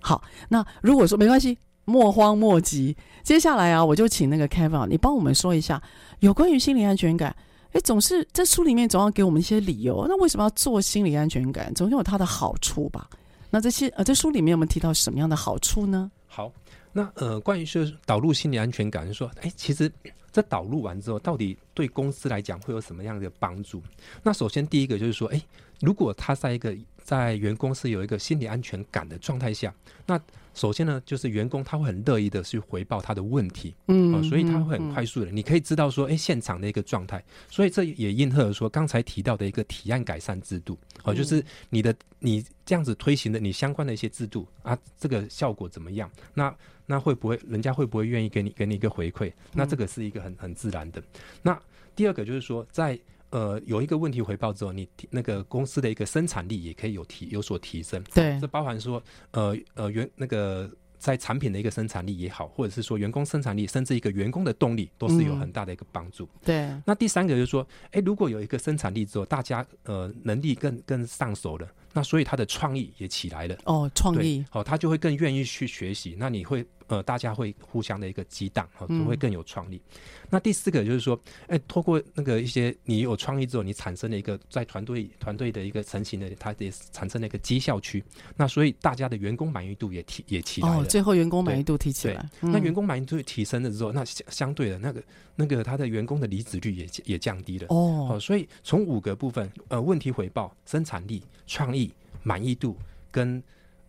[0.00, 2.96] 好，那如果说没关系，莫慌莫急。
[3.22, 5.80] 接下来啊，我就请那个 Kevin 你帮我们说一下
[6.18, 7.34] 有关于心理安全感。
[7.70, 11.72] 哎，总是在书里面总要给我们一些理由，那为什么要做心理安全感？
[11.72, 13.08] 总有它的好处吧。
[13.54, 16.10] 那这些呃，在书里面有没有提到什么样的好处呢？
[16.26, 16.50] 好，
[16.90, 19.92] 那呃，关于说导入心理安全感，就说，哎，其实
[20.32, 23.82] 这导入完之后，到底对公司来讲会有什么样的帮助？
[24.22, 25.42] 那首先第一个就是说，哎，
[25.80, 29.74] 如果他在一个在员工是有一个心理安全感的状态下，
[30.06, 30.20] 那
[30.54, 46.10] 首先呢，就是员工他会很乐意的去回报他的问题，嗯、呃，所以他会很快速的，你可以知道说，哎，现场的一个状态，所以这也应和了说刚才提到的一个提案改善制度，哦、呃，就是你的你这样子推行的你相关的一些制度啊，这个效果怎么样？
[46.34, 46.54] 那
[46.86, 49.32] 那会不会人家会不会愿意给你给你一个回馈？
[49.52, 51.02] 那这个是一个很很自然的。
[51.40, 51.58] 那
[51.96, 52.98] 第二个就是说在。
[53.32, 58.00] 呃，有一个问题回报之后，你那个公司的一个生产力也可以有提有所提升。
[58.14, 66.24] 对，这包含说，呃呃，原那个在产品的一个生产力也好，或者是说员工生产力，甚至一个员工的动力，都是有很大的一个帮助。
[66.24, 66.82] 嗯、对。
[66.84, 73.56] 那第三个就是说，哎，如果有一个生产力之后，大家呃能力更更上手了，那所以他的创意也起来了。
[73.64, 74.44] 哦，创意。
[74.52, 76.16] 哦，他就会更愿意去学习。
[76.18, 76.64] 那你会。
[76.88, 79.76] 呃，大家会互相的一个激荡，哦，就会更有创意。
[79.76, 88.04] 嗯、那第四个就是说，哎，透过那个一些你有创意之后，你产生了一个在团队团队的一个成型的，它也产生了一个绩效区。
[88.36, 90.82] 那所以大家的员工满意度也提也起来了。
[90.82, 92.28] 哦，最后员工满意度提起来。
[92.42, 95.02] 对，那员工满意度提升了之后，那相相对的那个
[95.34, 97.68] 那个他的员工的离职率也也降低了。
[97.70, 101.81] 哦，所以从五个部分，呃，问题回报、生产力、创意、
[102.22, 102.76] 满意度
[103.10, 103.42] 跟。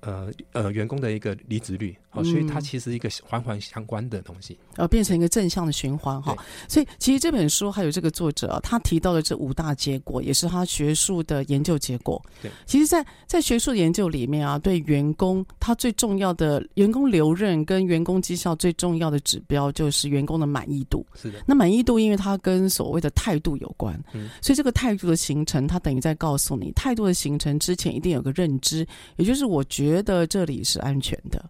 [0.05, 6.35] 呃呃，员工的一个离职率，好，所以它其实一个环环相关的东西，呃，变成一个正向的循环哈。
[6.67, 12.21] 所以其实这本书还有这个作者啊，他提到的这五大结果，也是他学术的研究结果。
[12.41, 21.05] 对，其实在，在在学术研究里面啊，对员工他最重要的员工留任跟员工绩效最重要的指标，就是员工的满意度。
[21.15, 28.85] 是的，那满意度因为它跟所谓的态度有关，嗯，所以这个态度的形成，它等于在告诉你，态度的形成之前一定有个认知，
[29.15, 29.92] 也就是我觉。
[29.93, 31.43] 觉得这里是安全的，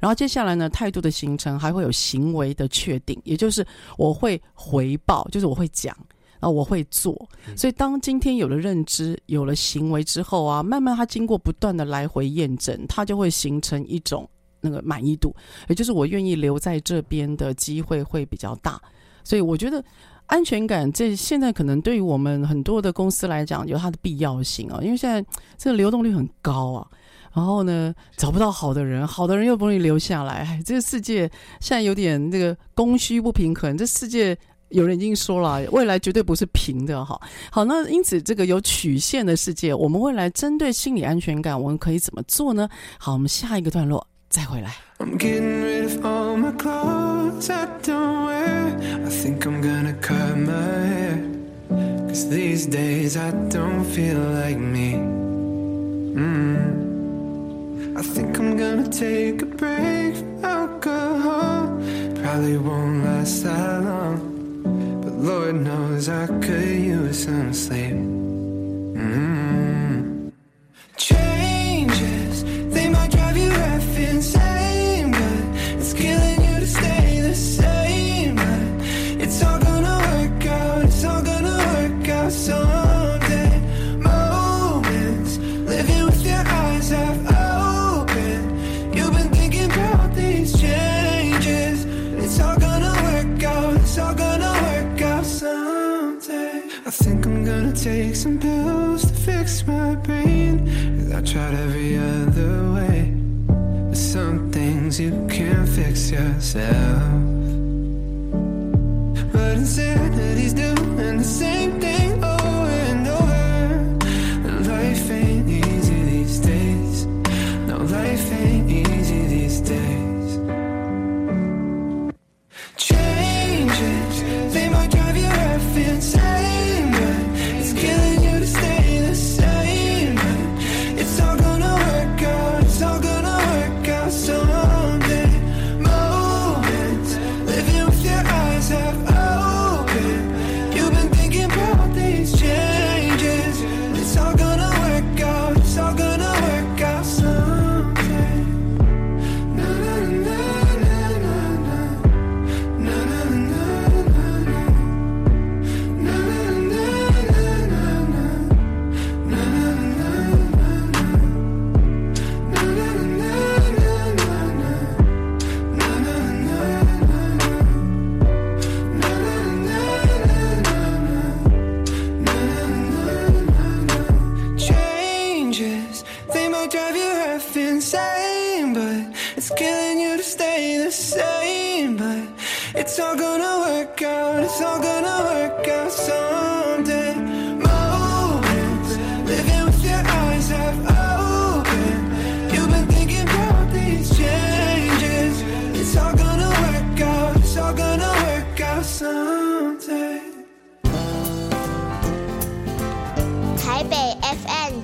[0.00, 3.66] 然后接下来呢，态度的形成还会有行为的确定，也就是
[3.98, 5.94] 我会回报，就是我会讲，
[6.38, 7.14] 啊我会做。
[7.54, 14.26] 所以当今天有了认知，有了行为之后啊，慢慢它经过不断的来回验证，它就会形成一种
[14.62, 15.36] 那个满意度，
[15.68, 18.80] 也就是我愿意留在这边的机会会比较大。
[19.22, 19.84] 所以我觉得
[20.26, 25.22] 安全感这现在可能对于我们很多的公司来讲有它的必要性啊，因为现在
[25.58, 26.88] 这个流动率很高啊。
[27.32, 30.60] 然后呢，找不到好的人，好的人又不容易留下来。
[30.64, 33.76] 这个世界现在有点这个供需不平衡。
[33.76, 34.36] 这世界
[34.70, 37.20] 有人已经说了，未来绝对不是平的哈。
[37.50, 42.68] 好，那因此这个有曲线的世界，我们未来针对心理安全感，我们可以怎么做呢？
[42.98, 44.74] 好，我们下一个段落再回来。
[58.00, 61.66] I think I'm gonna take a break from alcohol.
[62.22, 65.02] Probably won't last that long.
[65.02, 67.92] But Lord knows I could use some sleep.
[68.96, 70.30] Mm-hmm.
[70.96, 71.39] Change
[97.82, 100.66] take some pills to fix my brain.
[100.98, 103.14] Cause I tried every other way.
[103.88, 107.02] But some things you can't fix yourself.
[109.32, 111.89] But insanity's doing the same thing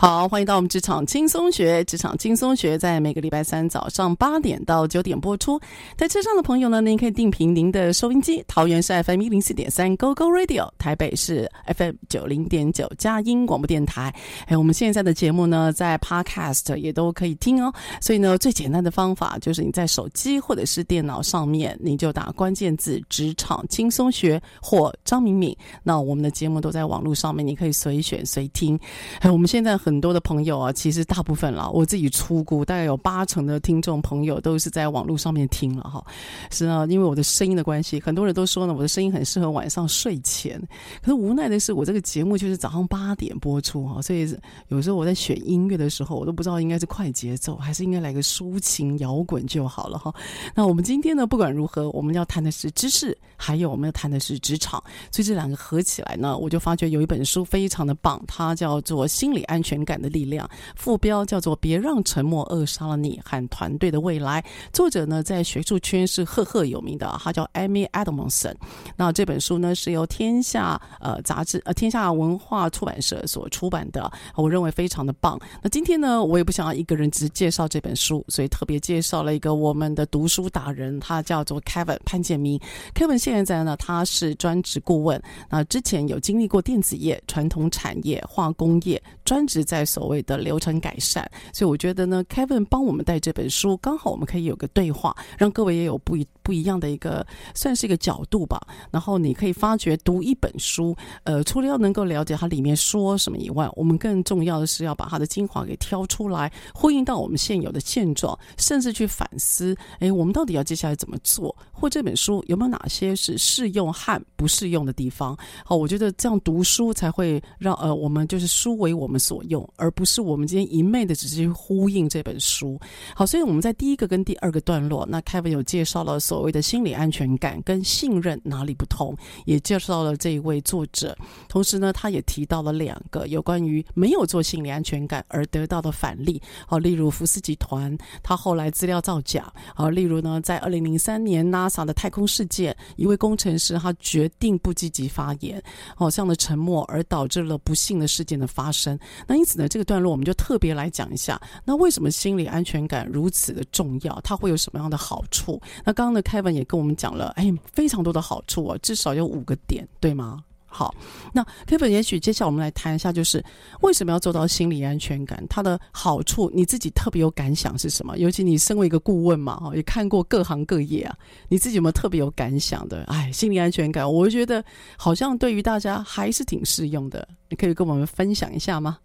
[0.00, 1.82] 好，欢迎到我们职场轻松学。
[1.82, 5.60] 职场轻松学在每个礼拜三早上八点到九点播出。
[5.96, 8.40] 在车上的朋友呢，您可以定频您的收音机。
[8.46, 14.14] 桃园是 FM 一零四点三 Go Go Radio，台北是 FM 九零点九佳音广播电台。
[14.46, 17.74] 哎，我们现在的节目呢，在 Podcast 也都可以听哦。
[18.00, 25.56] 所以呢，最简单的方法就是你在手机或者是电脑上面，你就打关键字“职场轻松学”或张敏敏。
[25.82, 28.78] 那我们的节目都在网络上面，你可以随选随听。
[29.18, 29.76] 哎，我们现在。
[29.87, 36.04] 很很多的朋友啊，其实大部分啦，我自己出估大概有八成的听众朋友都是在网络上面听了哈。
[36.50, 40.60] 是啊，因为我的声音的关系，很多人都说呢，我的声音很适合晚上睡前。
[41.00, 44.28] 可是无奈的是，我这个节目就是早上八点播出哈，所以
[44.68, 50.14] 有时候我在选音乐的时候，我都不知道应该是快节奏，还是应该来个抒情摇滚就好了哈。
[50.54, 54.78] 那我们今天呢，不管如何，我们要谈的是知识，还有我们要谈的是职场，
[55.10, 59.76] 所以这两个合起来呢，我就发觉有一本书非常的棒，它叫做《心理安全》。
[59.78, 64.44] 情感的力量，副标叫做“别让沉默扼杀了你和团队的未来”。
[64.74, 68.54] 作者呢，在学术圈是赫赫有名的，他叫 Amy Adamson。
[68.96, 75.38] 那这本书呢，是由天下呃杂志呃天下文化出版社所出版的，我认为非常的棒。
[75.62, 82.60] 那今天呢，我也不想要一个人只介绍这本书，所以特别介绍了一个我们的读书达人，他叫做 Kevin 潘建明。
[82.96, 89.58] Kevin 现在呢，他是专职顾问，那之前有经历过电子业、传统产业、化工业，专职。
[89.68, 98.58] 在所谓的流程改善，所以我觉得呢，Kevin 帮我们带这本书，刚好我们可以有个对话，让各位也有不一不一样的一个，算是一个角度吧。
[98.90, 111.54] 然后你可以发觉读一本书，呃，除了要能够了解它里面说什么以外，我们更重要的是要把它的精华给挑出来，呼应到我们现有的现状，甚至去反思，哎，我们到底要接下来怎么做？
[111.72, 115.36] 或这本书有没有哪些是适用和不适用的地方？
[115.64, 119.68] 好，我觉得这样读书才会让呃我们就是书为我们所用。
[119.76, 122.78] 而不是我们今天一昧的只是呼应这本书。
[123.14, 131.16] 好，所以我们在第一个跟第二个段落，那 Kevin 有介绍了所谓的心理安全感跟信任哪里不同，也介绍了这一位作者。
[131.48, 136.40] 同时呢，他也提到了两个有关于没有做心理安全感而得到的反例。
[136.66, 139.52] 好，例如福斯集团，他后来资料造假。
[139.74, 145.62] 好，例如呢，在二零零三年 NASA 的太空事件，一位工程师他决定不积极发言，
[145.96, 148.98] 好像的沉默而导致了不幸的事件的发生。
[149.26, 154.20] 那因此呢，这个段落我们就特别来讲一下，那为什么心理安全感如此的重要？
[154.22, 155.60] 它会有什么样的好处？
[155.84, 160.44] 那刚刚呢，凯文也跟我们讲了，哎，非常多的好处啊，至少有五个点，对吗？
[160.70, 160.94] 好，
[161.32, 163.42] 那 Kevin 也许接下来我们来谈一下，就是
[163.80, 165.42] 为什么要做到心理安全感？
[165.48, 168.16] 它的好处，你自己特别有感想是什么？
[168.18, 171.16] 尤其你身为一个顾问嘛，哈，也看过各行各业啊，
[171.48, 173.02] 你自己有没有特别有感想的？
[173.08, 174.62] 哎，心理安全感，我觉得
[174.96, 178.98] 好像对于大家还是挺适用的，你可以跟我们分享一下吗？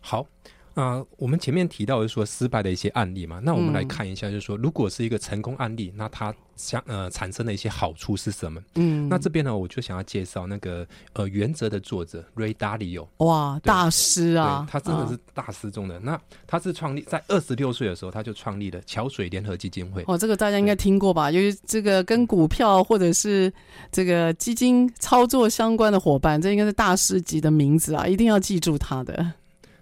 [0.00, 0.26] 好。
[0.74, 8.62] 啊、呃，我们前面提到的是说失败的一些案例嘛，那我们来看一下，就是说，如果是一个成功案例，那它相呃产生的一些好处是什么？
[8.76, 13.08] 嗯，那这边呢，我就想要介绍那个呃原则的作者 Ray Dalio。
[13.18, 15.96] 哇，大师啊，他真的是大师中的。
[15.96, 20.04] 啊、那他是创立在二十六岁的时候，他就创立了桥水联合基金会。
[20.06, 21.30] 哦，这个大家应该听过吧？
[21.30, 23.52] 因为这个跟股票或者是
[23.90, 29.32] 这个基金操作相关的伙伴，这应该是大师级的名字啊，一定要记住他的。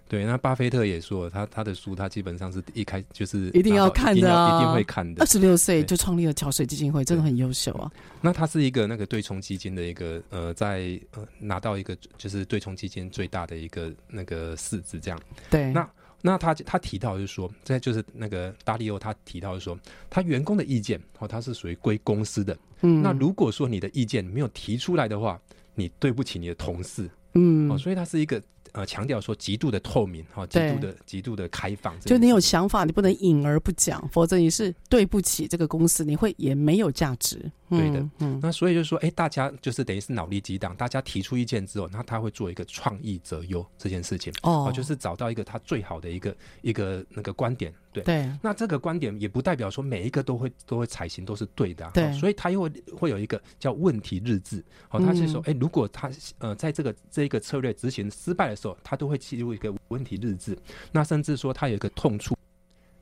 [0.09, 5.21] 对，那巴菲特也说，他他的书，他基本上是一开就是一定要看的啊，一定会看的。
[5.21, 7.91] 二十六岁就创立了桥水基金会，真的很优秀啊。
[8.19, 15.19] 那他是一个那个对冲基金的一个呃，在呃拿到一个就是对冲基金最大的一个那个市值这样。
[15.47, 15.87] 对，那
[16.23, 19.77] 那他他提到就是说，这就是那个达利欧他提到就是说，
[20.09, 22.57] 他员工的意见哦，他是属于归公司的。
[22.81, 25.39] 嗯，那如果说你的意见没有提出来的话，
[25.75, 27.07] 你对不起你的同事。
[27.35, 28.41] 嗯，哦，所以他是一个。
[28.73, 31.99] 呃，强调说极度的透明哈，极度的极度的开放。
[32.01, 37.51] 就你有想法，你不能隐而不讲，否则你是对不起这个公司，你会也没有价值。
[37.69, 48.27] 对的，嗯，那所以就是说，哎，大家就是等于是脑力激荡，大家提出意见之后，那他会做一个创意择优这件事情，哦，就是找到一个他最好的一个一个那个观点，对对。
[48.41, 52.11] 那这个观点也不代表说每一个都会都会采行都是对的，对。
[52.13, 56.09] 所以他又会会有一个叫问题日志，哦，他是说，哎，如果他
[56.39, 60.57] 呃在这个这一个策略执行失败的时候，他都会记录一个问题日志，
[60.91, 62.35] 那甚至说他有一个痛处。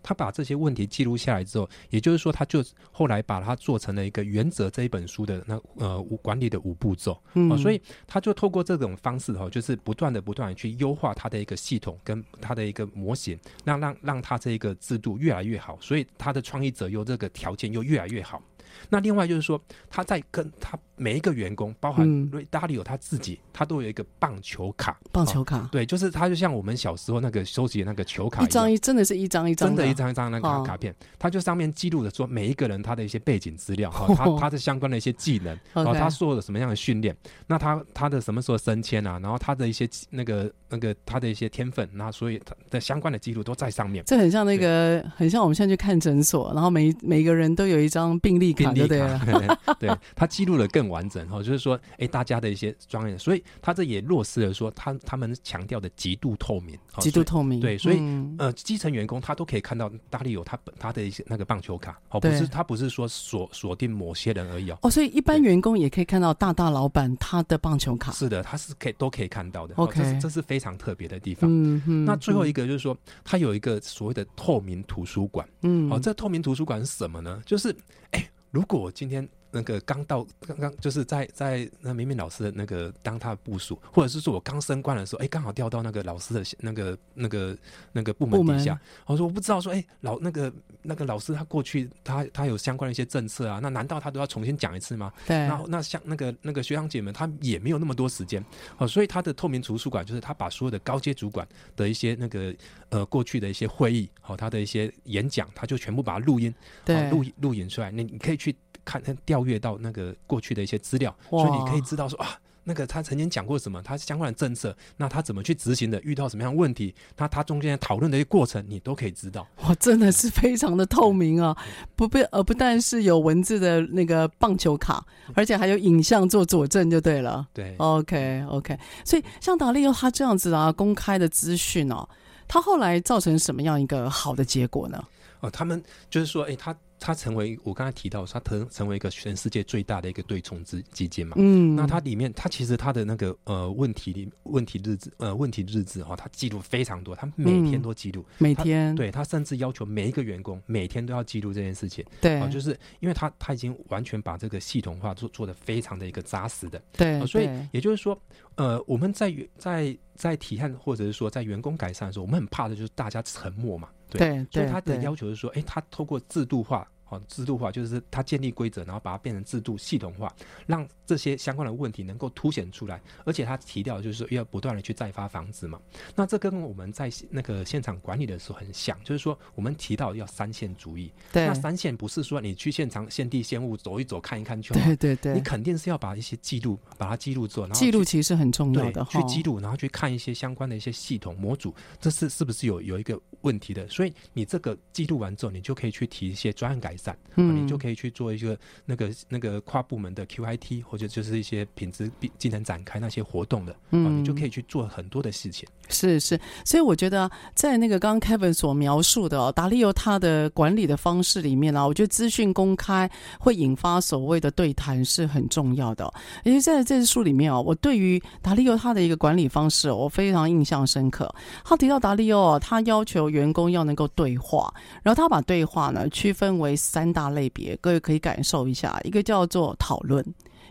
[0.03, 7.21] 他把这些问题记录下来之后，也就是说，他就后来把它做成了一个原则这一本书的那呃管理的五步骤，
[7.61, 18.41] 所以他就透过这种方式哈、哦，就是不断的不断的去优化他的一个系统跟他的一个模型，那让让他这一个制度越来越好，所以他的创意者又这个条件又越来越好。
[18.89, 24.97] 那另外就是说，他在跟他每一个员工，包含瑞达利欧他自己，他都有一个棒球卡。
[25.11, 37.15] 棒球卡，哦、对，就是他就像我们小时候那个收集的那个球卡一，一张一真的是一张一张，真的，一张一张那个卡卡片，他、哦、就上面记录的说每一个人他的一些背景资料，哈、 哦，他他的相关的一些技能，然后他做了什么样的训练，
[37.47, 44.03] 那他他的什么时候升迁啊，然后他的一些那个那个他的一些天分，那所以他的相关的记录都在上面。
[44.05, 57.59] 这很像那个，很像我们现在去看诊所，然后每每个人都有一张病历卡，对 他记录的更完整哈，就是说，哎，大家的一些专业，所以他这也落实了说，他他们强调的极度透明，极度透明。
[57.59, 64.77] 对，所以、嗯、呃，基层员工他都可以看到大力有他本他的一些那个棒球卡，哦，不是他不是说锁锁定某些人而已哦。
[64.81, 68.11] 哦，所以一般员工也可以看到大大老板他的棒球卡。
[68.11, 69.73] 是的，他是可以都可以看到的。
[69.75, 71.49] OK，、哦、这是这是非常特别的地方。
[71.49, 72.05] 嗯嗯。
[72.05, 75.47] 那最后一个就是说，它有一个所谓的透明图书馆。
[75.61, 75.91] 嗯。
[75.91, 77.41] 哦，这透明图书馆是什么呢？
[77.45, 77.75] 就是，
[78.11, 79.27] 哎，如果我今天。
[79.57, 87.57] 那个刚到刚刚就是在在那明明老师的那个当他的部署，或者是说我刚升官的时候，哎，刚好调到那个老师的那个那个
[87.91, 88.79] 那个部门底下。
[89.07, 90.53] 我说我不知道说，哎，老那个
[90.83, 95.11] 那个老师他过去他他有相关的一些政策啊，那难道他都要重新讲一次吗？
[95.25, 95.35] 对。
[95.35, 98.45] 然后那像那个那个学长姐们，他也没有那么多时间
[98.77, 102.53] 哦，所以他的透明图书馆就是他把所有的高阶主管的一些那个
[102.89, 106.53] 呃过去的一些会议，好，他的一些演讲，他就全部把它录音，
[106.85, 108.55] 对，录录影出来，你你可以去。
[108.87, 119.45] 看，调阅到那个过去的一些资料，所以你可以知道说啊，那个他曾经讲过什么，他相关的政策，那他怎么去执行的，遇到什么样的问题，他他中间讨论的一些过程，你都可以知道。
[119.63, 121.55] 哇，真的是非常的透明啊！
[121.97, 127.45] 不不，呃，不但是有文字的那个棒球卡，而且还有影像做佐证，就对了。
[127.53, 128.77] 对，OK OK。
[129.03, 132.07] 所以像达利欧他这样子啊，公开的资讯哦，
[132.47, 135.03] 他后来造成什么样一个好的结果呢？
[135.41, 136.75] 哦，他们就是说，哎，他。
[136.99, 141.35] 它成为我刚才提到，它成成为一个全世界最大的一个对冲基基金嘛。
[141.37, 152.03] 嗯，那它里面，它其实它的那个呃问题里问题日志呃问题日志哈，它记录非常多，它每天都记录，每天对，它甚至要求每一个员工每天都要记录这件事情。
[152.19, 156.81] 对，啊，就是因为它它已经完全把这个系统化做做的非常的一个扎实的。
[156.93, 158.19] 对，所以也就是说，
[158.55, 163.89] 呃，我们在在在提案或者是说在员工改善的时候，我们很怕的就是大家沉默嘛。
[164.09, 166.87] 对，所以他的要求是说，哎，他透过制度化。
[167.09, 170.29] 好，制度化就是他建立规则，然后把它变成制度系统化，
[170.65, 173.01] 让这些相关的问题能够凸显出来。
[173.25, 175.81] 而且他提到就是说要不断的去再发房子嘛。
[176.13, 181.11] 那这跟我们在那个现场管理的时候很像，就是说我们提到要三线主义。
[181.31, 181.47] 对。
[181.47, 184.85] 那三线不是说你去现场现地现物走一走看一看就好。
[184.85, 185.33] 对对对。
[185.33, 189.05] 你肯定是要把一些记录，把它记录做，然后记录其实很重要的。
[189.09, 193.87] 去记录，然后去看一些相关的一些系统模组，这是是不是有有一个问题的？
[193.87, 197.17] 所以你这个记录完之后，你就可以去提一些专案改善。
[197.35, 197.63] 嗯。
[197.63, 205.67] 你就可以去做一个那个那个跨部门的 QIT，或者就是一些品质技能展开那些活动的，嗯，你就可以去做很多的事情。
[205.89, 216.11] 是是，所以我觉得在那个刚刚 Kevin 所描述的哦，达利欧他的管理的方式里面呢，我觉得资讯公开会引发所谓的对谈是很重要的。
[216.43, 221.33] 因为在这书里面哦，我对于达利欧他的一个管理方式，我非常印象深刻。
[221.63, 224.73] 他提到达利欧，他要求员工要能够对话，
[225.03, 227.77] 然后他把对话呢区分为三大类别。
[227.77, 230.25] 各位可以感受一下，一个叫做讨论，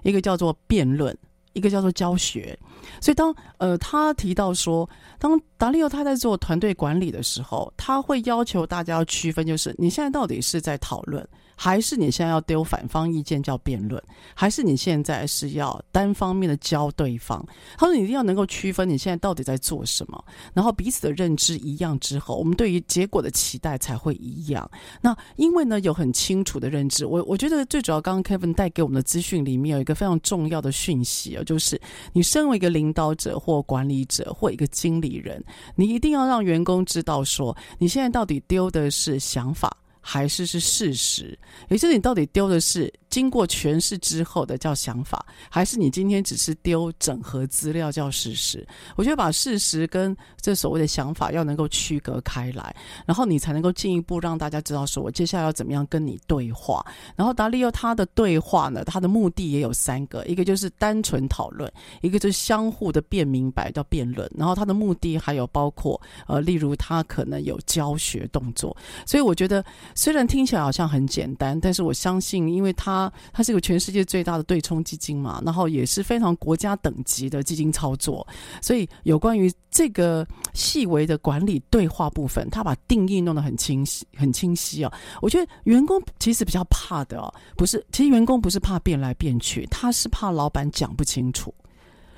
[0.09, 1.17] 一个叫做辩论，
[1.53, 2.59] 一个叫做教学。
[3.01, 4.89] 所以当呃他提到说，
[5.19, 11.27] 当达利欧他在做团队管理的时候，他会要求大家要区分，就是你现在到底是在讨论。
[11.57, 14.01] 还是你现在要丢反方意见叫辩论，
[14.35, 17.45] 还是你现在是要单方面的教对方？
[17.79, 24.71] 他说你一定要能够区分你现在到底在做什么，然后彼此的认知一样之后，我们对于结果的期待才会一样。
[25.01, 31.81] 那因为呢有很清楚的认知，我我觉得最主要刚刚 Kevin 带给我们的资讯里面有一个非常重要的讯息啊，就是
[32.13, 35.43] 你身为一个领导者或管理者或一个经理人，
[35.75, 39.75] 你一定要让员工知道说你现在到底丢的是想法。
[40.09, 41.37] 还是是事实，
[41.69, 48.69] 也就是你到底丢的是经过诠释之后的叫想法，还是你今天只是丢整合资料叫事实？
[48.95, 56.85] 我觉得把事实跟这所谓的想法要能够区隔开来，然后你才能够进一步让大家知道说我接下来要怎么样跟你对话。
[57.15, 69.65] 然后达利欧他的对话呢，他的目的也有三个，一个就是单纯讨论，一个就是相互的辩明白叫辩论，然后他的目的还有包括呃，例如他可能有教学动作，所以我觉得。
[69.95, 78.27] 虽然听起来好像很简单，但是我相信，因为他它它是个全世界最大的对冲基金嘛，然后也是非常国家等级的基金操作，
[78.61, 84.93] 所以有关于这个细微的管理对话部分，他把定义弄得很清晰，很清晰啊。
[85.21, 91.55] 我觉得员工其实比较怕的哦，不是，其实员工不是怕变来变去，他是怕老板讲不清楚，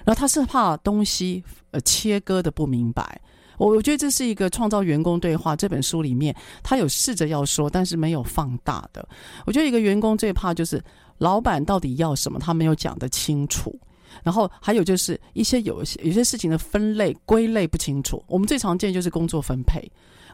[0.05, 3.21] 然后他是怕东西呃切割的不明白。
[3.59, 9.07] 我我觉得这是一个创造员工对话这本书里面，他有试着要说，但是没有放大的。
[9.45, 10.83] 我觉得一个员工最怕就是
[11.19, 13.79] 老板到底要什么，他没有讲得清楚。
[14.23, 18.25] 然后还有就是一些有些有些事情的分类归类不清楚。
[18.27, 19.81] 我们最常见就是工作分配。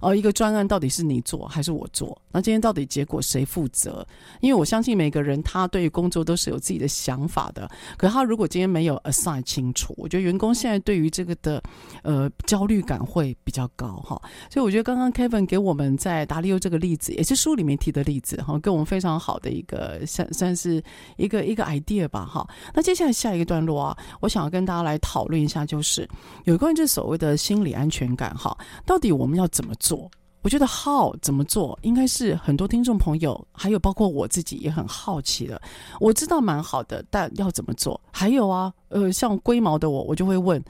[0.04, 2.20] 哦，一个专案到底是你做还是我做？
[2.30, 4.06] 那今天到底结果谁负责？
[4.42, 7.66] 因为我相信每个人他对于工作都是有自己的想法的。
[7.96, 11.62] 可他如果今天没有 assign 清楚，我觉得员工现在对于这个的
[12.02, 14.20] 呃焦虑感会比较高哈。
[14.50, 20.84] 所以我觉得刚刚 Kevin 给我们在达利欧这个例子，也是书里面提的例子哈，给我们非常好的一个算算是
[21.16, 22.46] 一个一个 idea 吧哈。
[22.74, 26.06] 那接下来下一个段落啊，我想要跟大家来讨论一下，就是
[26.44, 29.93] 有关于这所谓的心理安全感哈，到底我们要怎么做？
[30.42, 35.60] 我觉得 how 怎么做，应该是很多听众朋友，还有包括我自己也很好奇的。
[36.00, 37.98] 我知道蛮好的，但要怎么做？
[38.12, 40.62] 还有啊，呃，像龟毛的我，我就会问，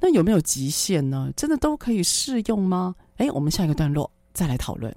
[0.00, 1.30] 那有没有极限呢？
[1.36, 2.94] 真的都可以适用吗？
[3.18, 4.92] 诶，我们下一个段落再来讨论。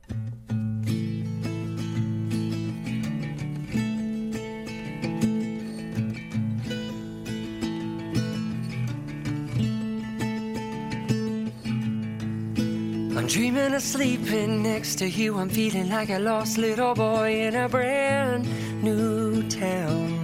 [13.15, 15.37] I'm dreaming of sleeping next to you.
[15.37, 18.43] I'm feeling like a lost little boy in a brand
[18.83, 20.23] new town.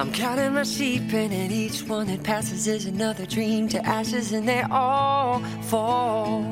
[0.00, 4.48] I'm counting my sheep, and each one that passes is another dream to ashes, and
[4.48, 6.42] they all fall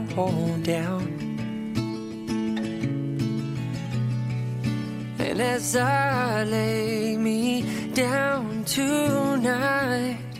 [0.62, 1.02] down.
[5.18, 10.31] And as I lay me down tonight.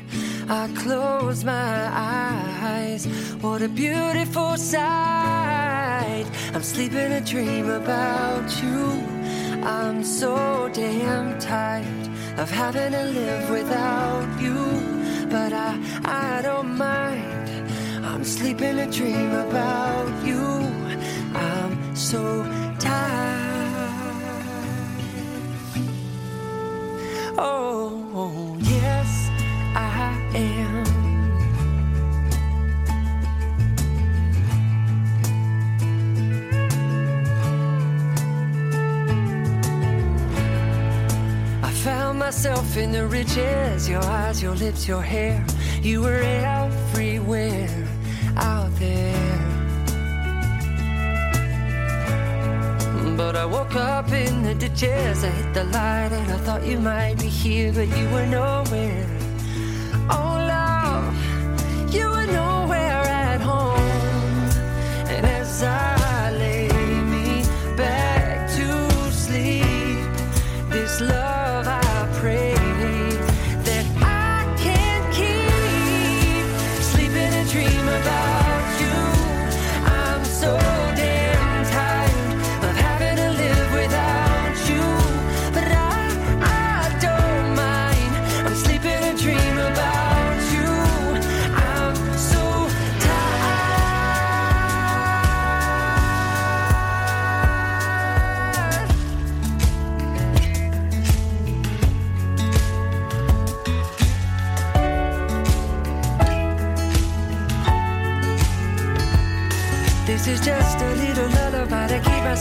[0.53, 3.07] I close my eyes.
[3.41, 6.27] What a beautiful sight.
[6.53, 8.85] I'm sleeping a dream about you.
[9.65, 12.07] I'm so damn tired
[12.39, 14.59] of having to live without you.
[15.31, 15.73] But I,
[16.05, 17.49] I don't mind.
[18.05, 20.45] I'm sleeping a dream about you.
[21.35, 22.21] I'm so
[22.79, 23.23] tired.
[27.39, 29.32] Oh, yes.
[29.75, 30.85] I am.
[41.63, 45.45] I found myself in the riches your eyes, your lips, your hair.
[45.81, 47.89] You were everywhere
[48.37, 49.39] out there.
[53.17, 55.25] But I woke up in the ditches.
[55.25, 59.22] I hit the light and I thought you might be here, but you were nowhere.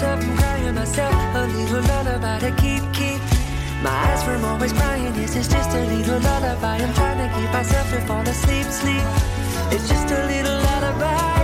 [0.02, 1.14] Myself from crying myself.
[1.36, 3.22] A little lullaby to keep, keep
[3.84, 5.14] my eyes from always crying.
[5.14, 6.78] This is just a little lullaby.
[6.78, 9.04] I'm trying to keep myself from falling asleep, sleep.
[9.72, 11.41] It's just a little lullaby.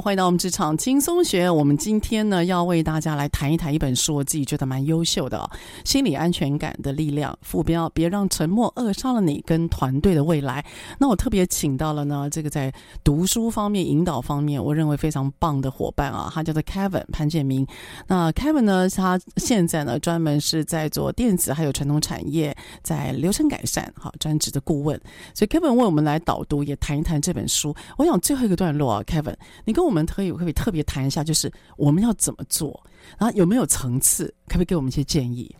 [0.00, 1.50] 欢迎到我们职场轻松学。
[1.50, 5.50] 我们今天呢，要为大家来谈一谈一本书，我自己觉得蛮优秀的哦，
[5.84, 7.32] 《心理安全感的力量》。
[7.42, 10.64] 副标：别让沉默扼杀了你跟团队的未来。
[10.98, 12.72] 那我特别请到了呢，这个在
[13.02, 17.66] 读书方面、引导方面，我认为非常棒的伙伴啊，他叫做 Kevin 潘建明。
[18.06, 25.00] 那 Kevin 呢，他现在呢，专门是在做电子还有传统产业在流程改善好专职的顾问。
[25.34, 27.74] 所以 Kevin 为我们来导读，也谈一谈这本书。
[27.96, 29.34] 我想最后一个段落啊，Kevin。
[29.64, 32.84] 你跟我我们可以可以特别谈一下，就是我们要怎么做，
[33.18, 35.56] 然后有没有层次，可不可以给我们一些建议？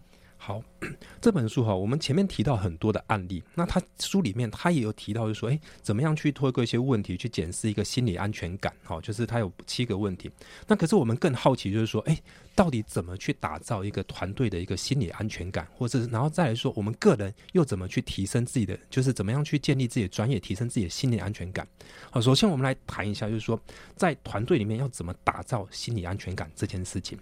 [0.48, 0.62] 好，
[1.20, 8.72] 这本书哈，我们前面提到很多的案例，那他书里面他也有提到，就是说，哎，怎么样去透过一些问题去检视一个心理安全感？
[8.82, 10.30] 哈，就是他有七个问题。
[10.66, 12.18] 那可是我们更好奇，就是说，哎，
[12.54, 21.68] 到底怎么去打造一个团队的一个心理安全感，或者是然后再来说，我们个人又怎么去提升自己的，就是怎么样去建立自己的专业，提升自己的心理安全感？
[22.10, 23.60] 好，首先我们来谈一下，就是说，
[23.96, 27.18] 在团队里面要怎么打造心理安全感这件事情。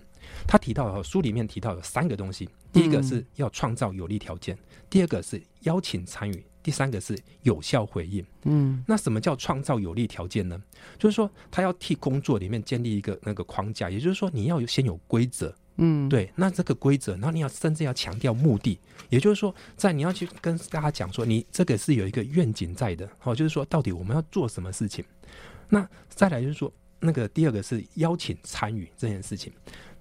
[0.46, 4.58] 他提到，书里面提到有三个东西，第一个是要创造有利条件，嗯、
[4.88, 8.24] 第二个是邀请参与，第三个是有效回应。
[8.44, 10.60] 嗯，那什么叫创造有利条件呢？
[10.98, 15.54] 就是说，他要替工作里面建立一个那个框架，也就是说，你要先有规则。
[15.78, 25.04] 嗯，对，那这个规则，然后你要甚至要强调目的，也就是说，在你要去跟大家讲说，你这个是有一个愿景在的，好，就是说，到底我们要做什么事情。
[25.68, 29.52] 那再来就是说，那个第二个是邀请参与这件事情。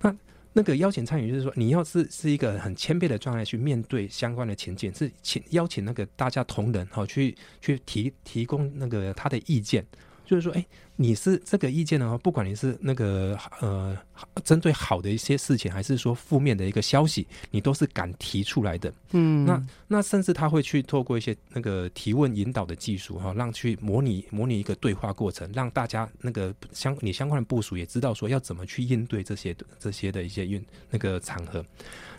[0.01, 0.15] 那
[0.53, 9.85] 那个邀请参与，就是说，你要是是一个很谦卑的状态去面对相关的情境，是请邀请那个大家同仁哈，去去提提供那个他的意见。
[10.26, 10.65] 就是说，哎，
[10.95, 13.97] 你是这个意见的话，不管你是那个呃，
[14.43, 18.91] 针对好的一些事情，还是说负面的一个消息，你都是敢提出来的。
[19.11, 31.63] 嗯，那那甚至他会去透过一些那个提问引导的技术哈，让去模拟模拟一个对话过程，让大家那个相你相关的部署也知道说要怎么去应对这些这些的一些运那个场合。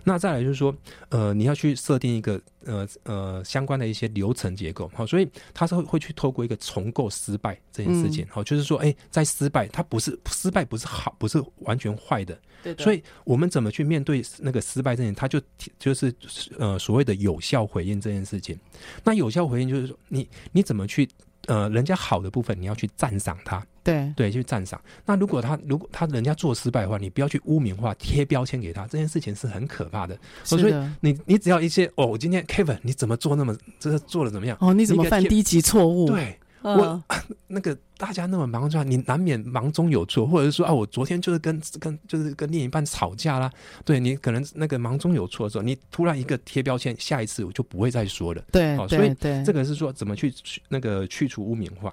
[0.09, 0.73] 那再来就是说，
[1.09, 12.85] 呃，你要去设定一个呃呃相关的一些流程结构，好，所以他是会会去透过一个重构失败这件事情，好、嗯，就是说，哎，在失败，它不是失败，不是好，不是完全坏的，对的。
[12.85, 15.41] 所以我们怎么去面对那个失败这件他就
[15.77, 16.15] 就是
[16.57, 18.57] 呃所谓的有效回应这件事情。
[19.03, 21.09] 那有效回应就是说，你你怎么去？
[21.47, 24.81] 呃，人家好的部分，你要去赞赏他，对对，去赞赏。
[25.05, 30.19] 那如果他如果他人家做失败的话，你不要去污名化、贴标签给他，这件事情是很可怕的。
[30.45, 34.57] 所以你你只要一些哦，我今天 Kevin 你怎么做那么这个做的怎么样？
[34.61, 36.07] 哦，你怎么犯低级错误？
[36.07, 36.39] 对。
[36.63, 37.03] 我
[37.49, 43.51] 那个大家那么忙转，你难免忙中有错，或者是说啊，我昨天就是跟跟就是跟另一半吵架啦。
[43.85, 48.43] 对，你可能那个忙中有错的时候，你突然一个贴标签，下一次我就不会再说了。
[48.51, 50.33] 对，哦所以这个是说怎么去
[50.69, 51.93] 那个去除污名化。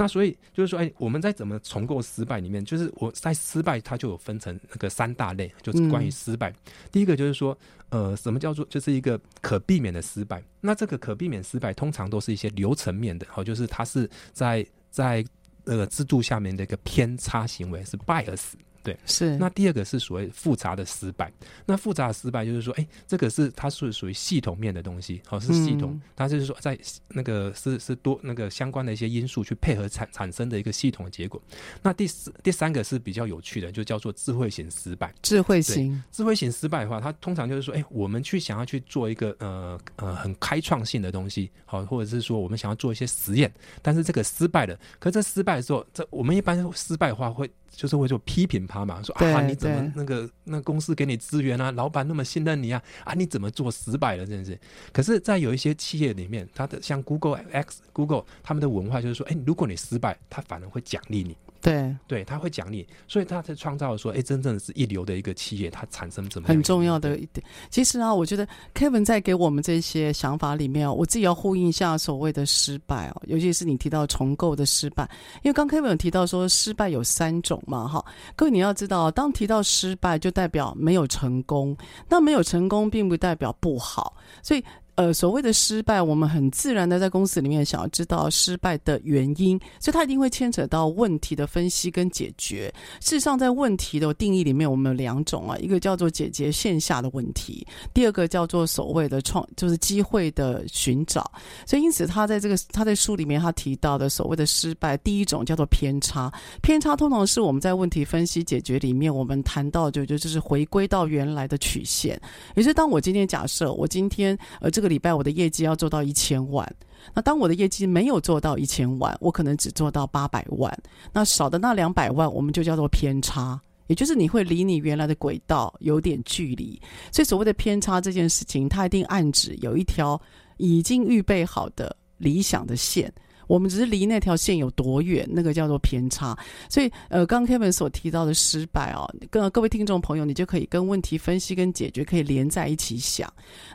[0.00, 6.54] 那所以就是说，哎，我们在怎么重构失败里面，就是我在失败，它就有分成那个三大类，就是关于失败。
[6.92, 10.40] 第一个就是说，呃，什么叫做就是一个可避免的失败？
[10.60, 15.24] 那这个可避免失败，通常都是一些流程面的，好，就是它是在在
[15.64, 18.52] 那个制度下面的一个偏差行为，是 bias。
[18.88, 19.36] 对，是。
[19.36, 21.30] 那第二个是所谓复杂的失败。
[21.66, 26.00] 那复杂的失败就是说，哎，这个是它是属于系统面的东西，好，是系统。
[26.16, 26.78] 它就是说，在
[27.08, 31.38] 那个是是多那个相关的一些因素去配合产产生的一个系统的结果。
[31.82, 35.12] 那第四第三个是比较有趣的，就叫做智慧型失败。
[35.20, 44.74] 智慧型智慧型失败的话，它通常就是说，哎，我们去想要去做一个呃呃很开创性的东西，好，或者是说我们想要做一些实验，但是这个失败了。
[44.98, 47.50] 可是这失败的时候，这我们一般失败的话会。
[47.70, 54.26] 就是会说批评他嘛，说啊，你怎么那个那公司给你资源啊，老板那么信任你啊，啊你怎么做失败了？
[54.26, 54.58] 真的是。
[54.92, 61.36] 可是，在有一些企业里面，它的像 Google X、Google 他们的文化就是说，哎、欸，如果你失败，他反而会奖励你。
[61.60, 61.94] 对。
[62.06, 67.44] 对，他会奖励，所以他才创造了说，哎，真正是一流的一个企业，它产生怎么样很重要的一点。
[67.70, 75.08] 其实啊，我觉得 Kevin 在给我们这些想法里面，我自己要呼应一下所谓的失败哦，尤其是你提到重构的失败，
[75.42, 78.04] 因为刚 Kevin 有提到说失败有三种嘛，哈，
[78.34, 81.76] 各位你要知道，当提到失败，就代表没有成功，
[82.08, 84.64] 那没有成功并不代表不好，所以。
[84.98, 92.68] 呃，所谓的失败，我们很自然的在公司里面想要知道失败的原因，所以它一定会牵扯到问题的分析跟解决。
[93.00, 101.30] 事实上，在问题的定义里面，我们有两种啊，一个叫做解决线下的问题，第二个叫做所谓的创，就是机会的寻找。
[101.64, 106.28] 所以，因此他在这个他在书里面他提到的所谓的失败，第一种叫做偏差。
[106.60, 112.20] 偏差通常是我们在问题分析解决里面，我们谈到就就就是回归到原来的曲线。
[112.56, 114.87] 也就是当我今天假设我今天呃这个。
[114.88, 116.66] 礼拜我的业绩要做到一千万。
[117.14, 120.76] 那当我的业绩没有做到一千万，我可能只做到八百万，
[121.12, 126.80] 那少的那两百万，我们就叫做偏差，也就是你会离你原来的轨道有点距离。
[127.12, 130.20] 所以所谓的偏差这件事情，它一定暗指有一条
[130.56, 133.12] 已经预备好的理想的线。
[133.48, 136.38] 我们只是离那条线有多远，那个叫做偏差。
[136.68, 143.28] 所以，呃，刚 Kevin 所提到的失败哦，跟各位听众朋友，你就可以跟问题分析跟解决可以连在一起想。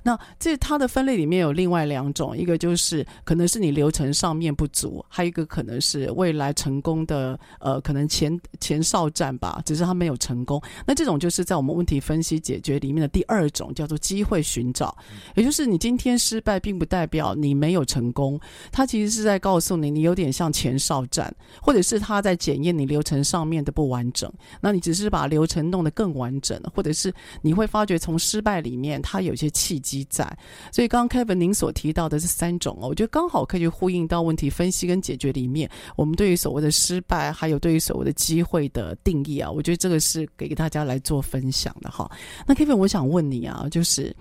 [0.03, 10.61] 那这它的分类里面有另外两种，一个就是可能是你流程上面不足，还有一个可能是未来成功的，呃，可能前前哨战吧，只是它没有成功。
[10.85, 14.95] 那这种就是在我们问题分析解决里面的第二种，叫做机会寻找。
[15.35, 18.39] 也就是你今天失败，并不代表你没有成功，
[18.71, 19.73] 它其实是在告诉。
[19.73, 24.29] 送你，你有点像前哨战，或者是他在检验你流程上面的不完整。
[24.59, 30.37] 那你只是把流程弄得更完整，或者是你会发觉从失败里面它有些契机在。
[30.69, 42.11] 所以刚刚 Kevin 您所提到的这三种哦，我觉得刚好可以去呼应到问题分析跟解决里面，我们对于所谓的失败，还有对于所谓的机会的定义啊，我觉得这个是给大家来做分享的哈。
[42.45, 44.13] 那 Kevin，我想问你啊，就是。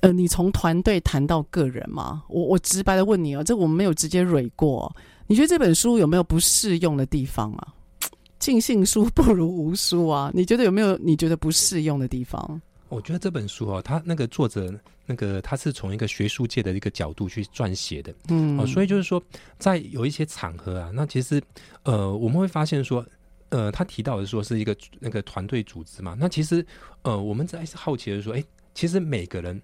[0.00, 2.22] 呃，你从团队谈到个人吗？
[2.28, 4.94] 我我直白的问你哦，这我们没有直接蕊过。
[5.26, 7.74] 你觉得这本书有没有不适用的地方啊？
[8.38, 10.30] 尽信书不如无书啊！
[10.34, 12.60] 你觉得有没有你觉得不适用的地方？
[12.90, 14.72] 我觉得这本书哦，他那个作者
[15.06, 19.20] 那个他是从一个学术界的一个角度去撰写的，嗯，哦，所以就是说，
[19.58, 21.42] 在有一些场合啊，那其实
[21.82, 23.04] 呃，我们会发现说，
[23.48, 26.64] 呃，他提到的说是一个那个团队组织嘛，那其实
[27.02, 28.44] 呃，我们在好奇的说，哎，
[28.74, 29.60] 其实每个人。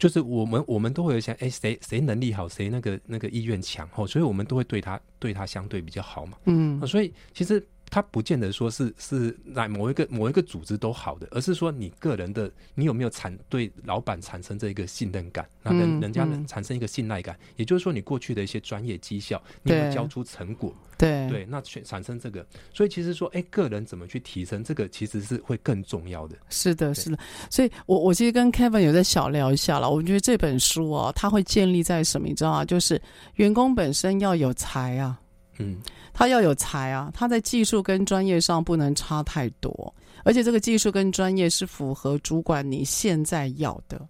[0.00, 7.64] 就是我们，我们都会有想，哎，谁谁能力好，谁那个那个意愿强，哦，所以我们都会对他对他相对比较好嘛，嗯，所以其实。
[7.90, 20.74] 他不见得说是是来某一个某一个组织都好的，而是说你个人的你有没有产对老板产生这一个信任感，那人人家能产生一个信赖感，也就是说你过去的一些专业绩效，你有交出成果？
[20.96, 26.36] 对对，那产生这个，所以其实说，哎，个人怎么去提升这个，其实是会更重要的。
[26.50, 27.18] 是的，是的。
[27.48, 32.28] 所以我我其实跟 Kevin 有在小聊一下了，我觉得这本书哦，它会建立在什么？
[32.28, 32.66] 你知道啊？
[32.66, 33.00] 就是
[33.36, 35.18] 员工本身要有才啊。
[35.60, 35.76] 嗯，
[36.12, 39.94] 他要有才啊，他在技术跟专业上不能差太多，
[40.24, 44.00] 而且这个技术跟专业是符合主管你现在要的。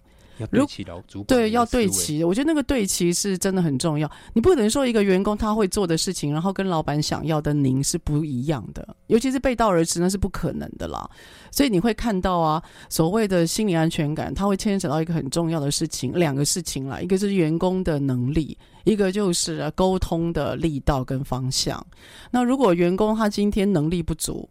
[0.40, 2.24] 要对齐了主管，对，要对齐。
[2.24, 4.10] 我觉得那个对齐是真的很重要。
[4.32, 11.08] 你不能说一个员工他会做的事情，然后跟老板想要的您是不一样的，尤其是背道而驰，那是不可能的啦。
[11.50, 21.84] 所以你会看到啊，所谓的心理安全感，它会牵扯到一个很重要的事情，两个事情啦，一个是员工的能力，一个就是沟通的力道跟方向。
[22.30, 24.48] 那如果员工他今天能力不足，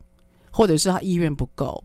[0.52, 1.82] 或者是他意愿不够，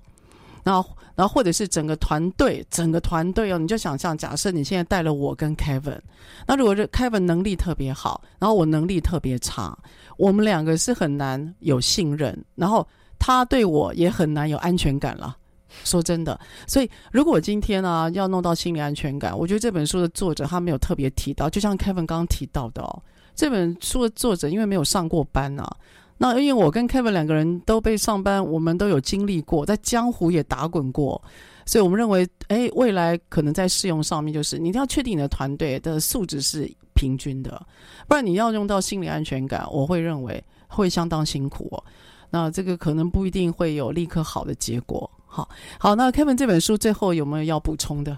[0.65, 0.85] 那
[1.15, 5.99] 然后或者是整个团队，整个团队哦，你就想象，假设你现在带了我跟 Kevin，
[6.47, 9.79] 那如果是 Kevin 能力特别好，然后我能力特别差，
[10.17, 12.87] 我们两个是很难有信任，然后
[13.19, 15.37] 他对我也很难有安全感了。
[15.83, 16.39] 说真的，
[16.69, 23.03] 所以如果今天呢、啊、要弄到心理安全感，我觉得这本书的作者他没有特别提到，就像 Kevin 刚刚提到的哦，
[23.35, 25.77] 这本书的作者因为没有上过班啊。
[26.19, 31.21] 那因为我跟 Kevin 两个人都被上班，我们都有经历过，在江湖也打滚过，
[31.67, 37.61] 所以我们认为，哎，未来可能在适用上面，就是你一定要确定你的团队的素质是平均的，
[38.07, 41.85] 不然你要用到心理安全感，我会认为会相当辛苦哦。
[42.31, 45.11] 那这个可能不一定会有立刻好的结果。
[45.27, 45.49] 好，
[45.79, 48.17] 好，那 Kevin 这本书最后有没有要补充的？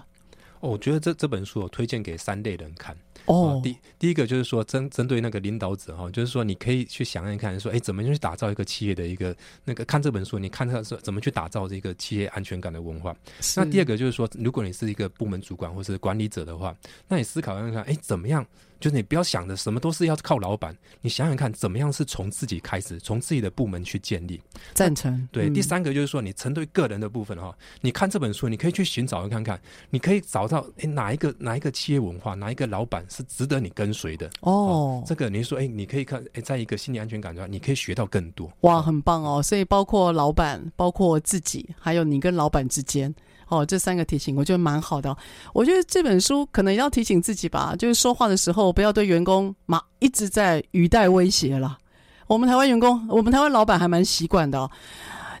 [0.67, 2.95] 哦，我觉得这这本书我推荐给三类人看。
[3.25, 13.15] 哦，第第一个就是说针针对那个领导者哈，就是说你可以去想想看，说哎，怎么去打造一个企业的一个那个看这本书，你看他说怎么去打造这个企业安全感的文化。
[13.55, 16.75] 那第二个就是说，如果你是一个部门主管或是管理者的话，
[17.07, 18.45] 那你思考看看，哎，怎么样？
[18.79, 24.41] 就是你不要想着什么都是要靠老板，你想想看，怎么样是从自己开始，从自己的部门去建立。
[24.73, 25.27] 赞成。
[25.31, 29.59] 对，嗯、第三个就是说，你针对个人的部分哈，你看这本书，你可以去寻找看看，
[29.89, 34.27] 你可以找到诶哪一个哪一个企业文化，哪一个老板是值得你跟随的。
[34.41, 38.51] 哦，哦，这个你说诶，你可以看诶，在一个心理安全感上，你可以学到更多。
[38.61, 39.41] 哇，很棒哦！
[39.41, 43.13] 所以包括老板，包括自己，还有你跟老板之间。
[43.49, 45.15] 哦，这三个提醒我觉得蛮好的。
[45.53, 51.77] 我觉得这本书可能要提醒自己吧，就是说话的时候不要对员工嘛一直在语带威胁了。
[52.27, 54.69] 我们台湾员工，我们台湾老板还蛮习惯的，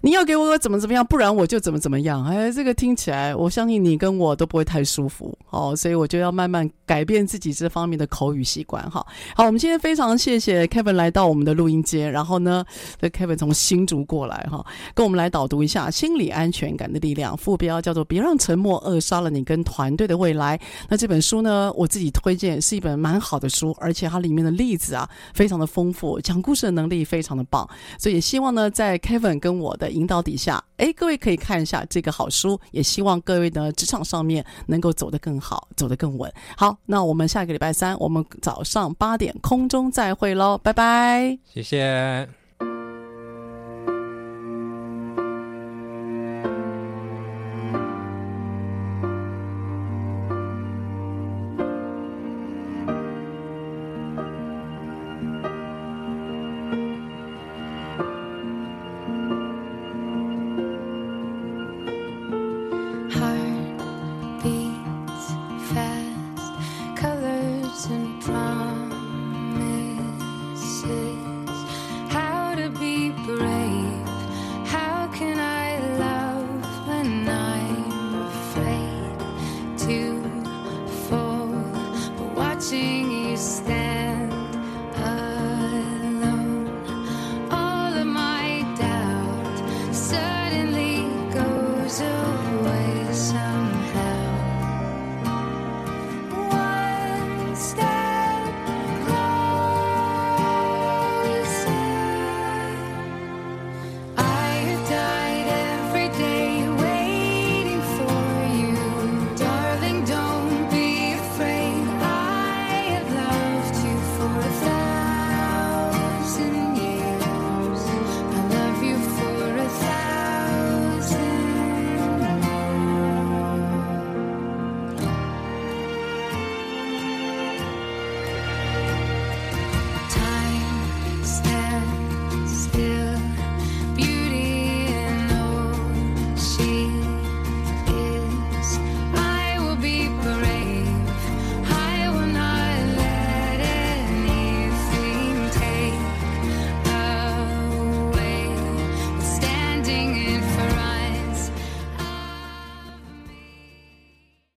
[0.01, 2.23] 你要给我怎么怎么样，不然我就怎么怎么样。
[2.25, 9.05] 哎，这个听起来，我相信你跟我都不会太舒服哦，所以我就要慢慢改变自己这方面的口语习惯哈。
[9.35, 12.63] 好，我们今天非常谢谢 Kevin 来到我们的录音间，然后呢，
[12.99, 20.59] 这 Kevin 从新竹过来哈，跟我们来导读一下《心理安全感的力量》，副标叫做“别让沉默扼杀了你跟团队的未来”。
[20.89, 27.67] 那这本书呢，我自己推荐是一本蛮好的书，而且它里面的例子啊，非常的丰富，讲故事的能力非常的棒，
[27.99, 36.31] 所以也希望呢，在 Kevin 跟我的引导底下，哎，各位可以看一下这个好书，也希望各位呢，职场上面能够走得更好，走得更稳。
[36.55, 42.46] 好，那我们下个礼拜三，我们早上八点空中再会喽，拜拜，谢谢。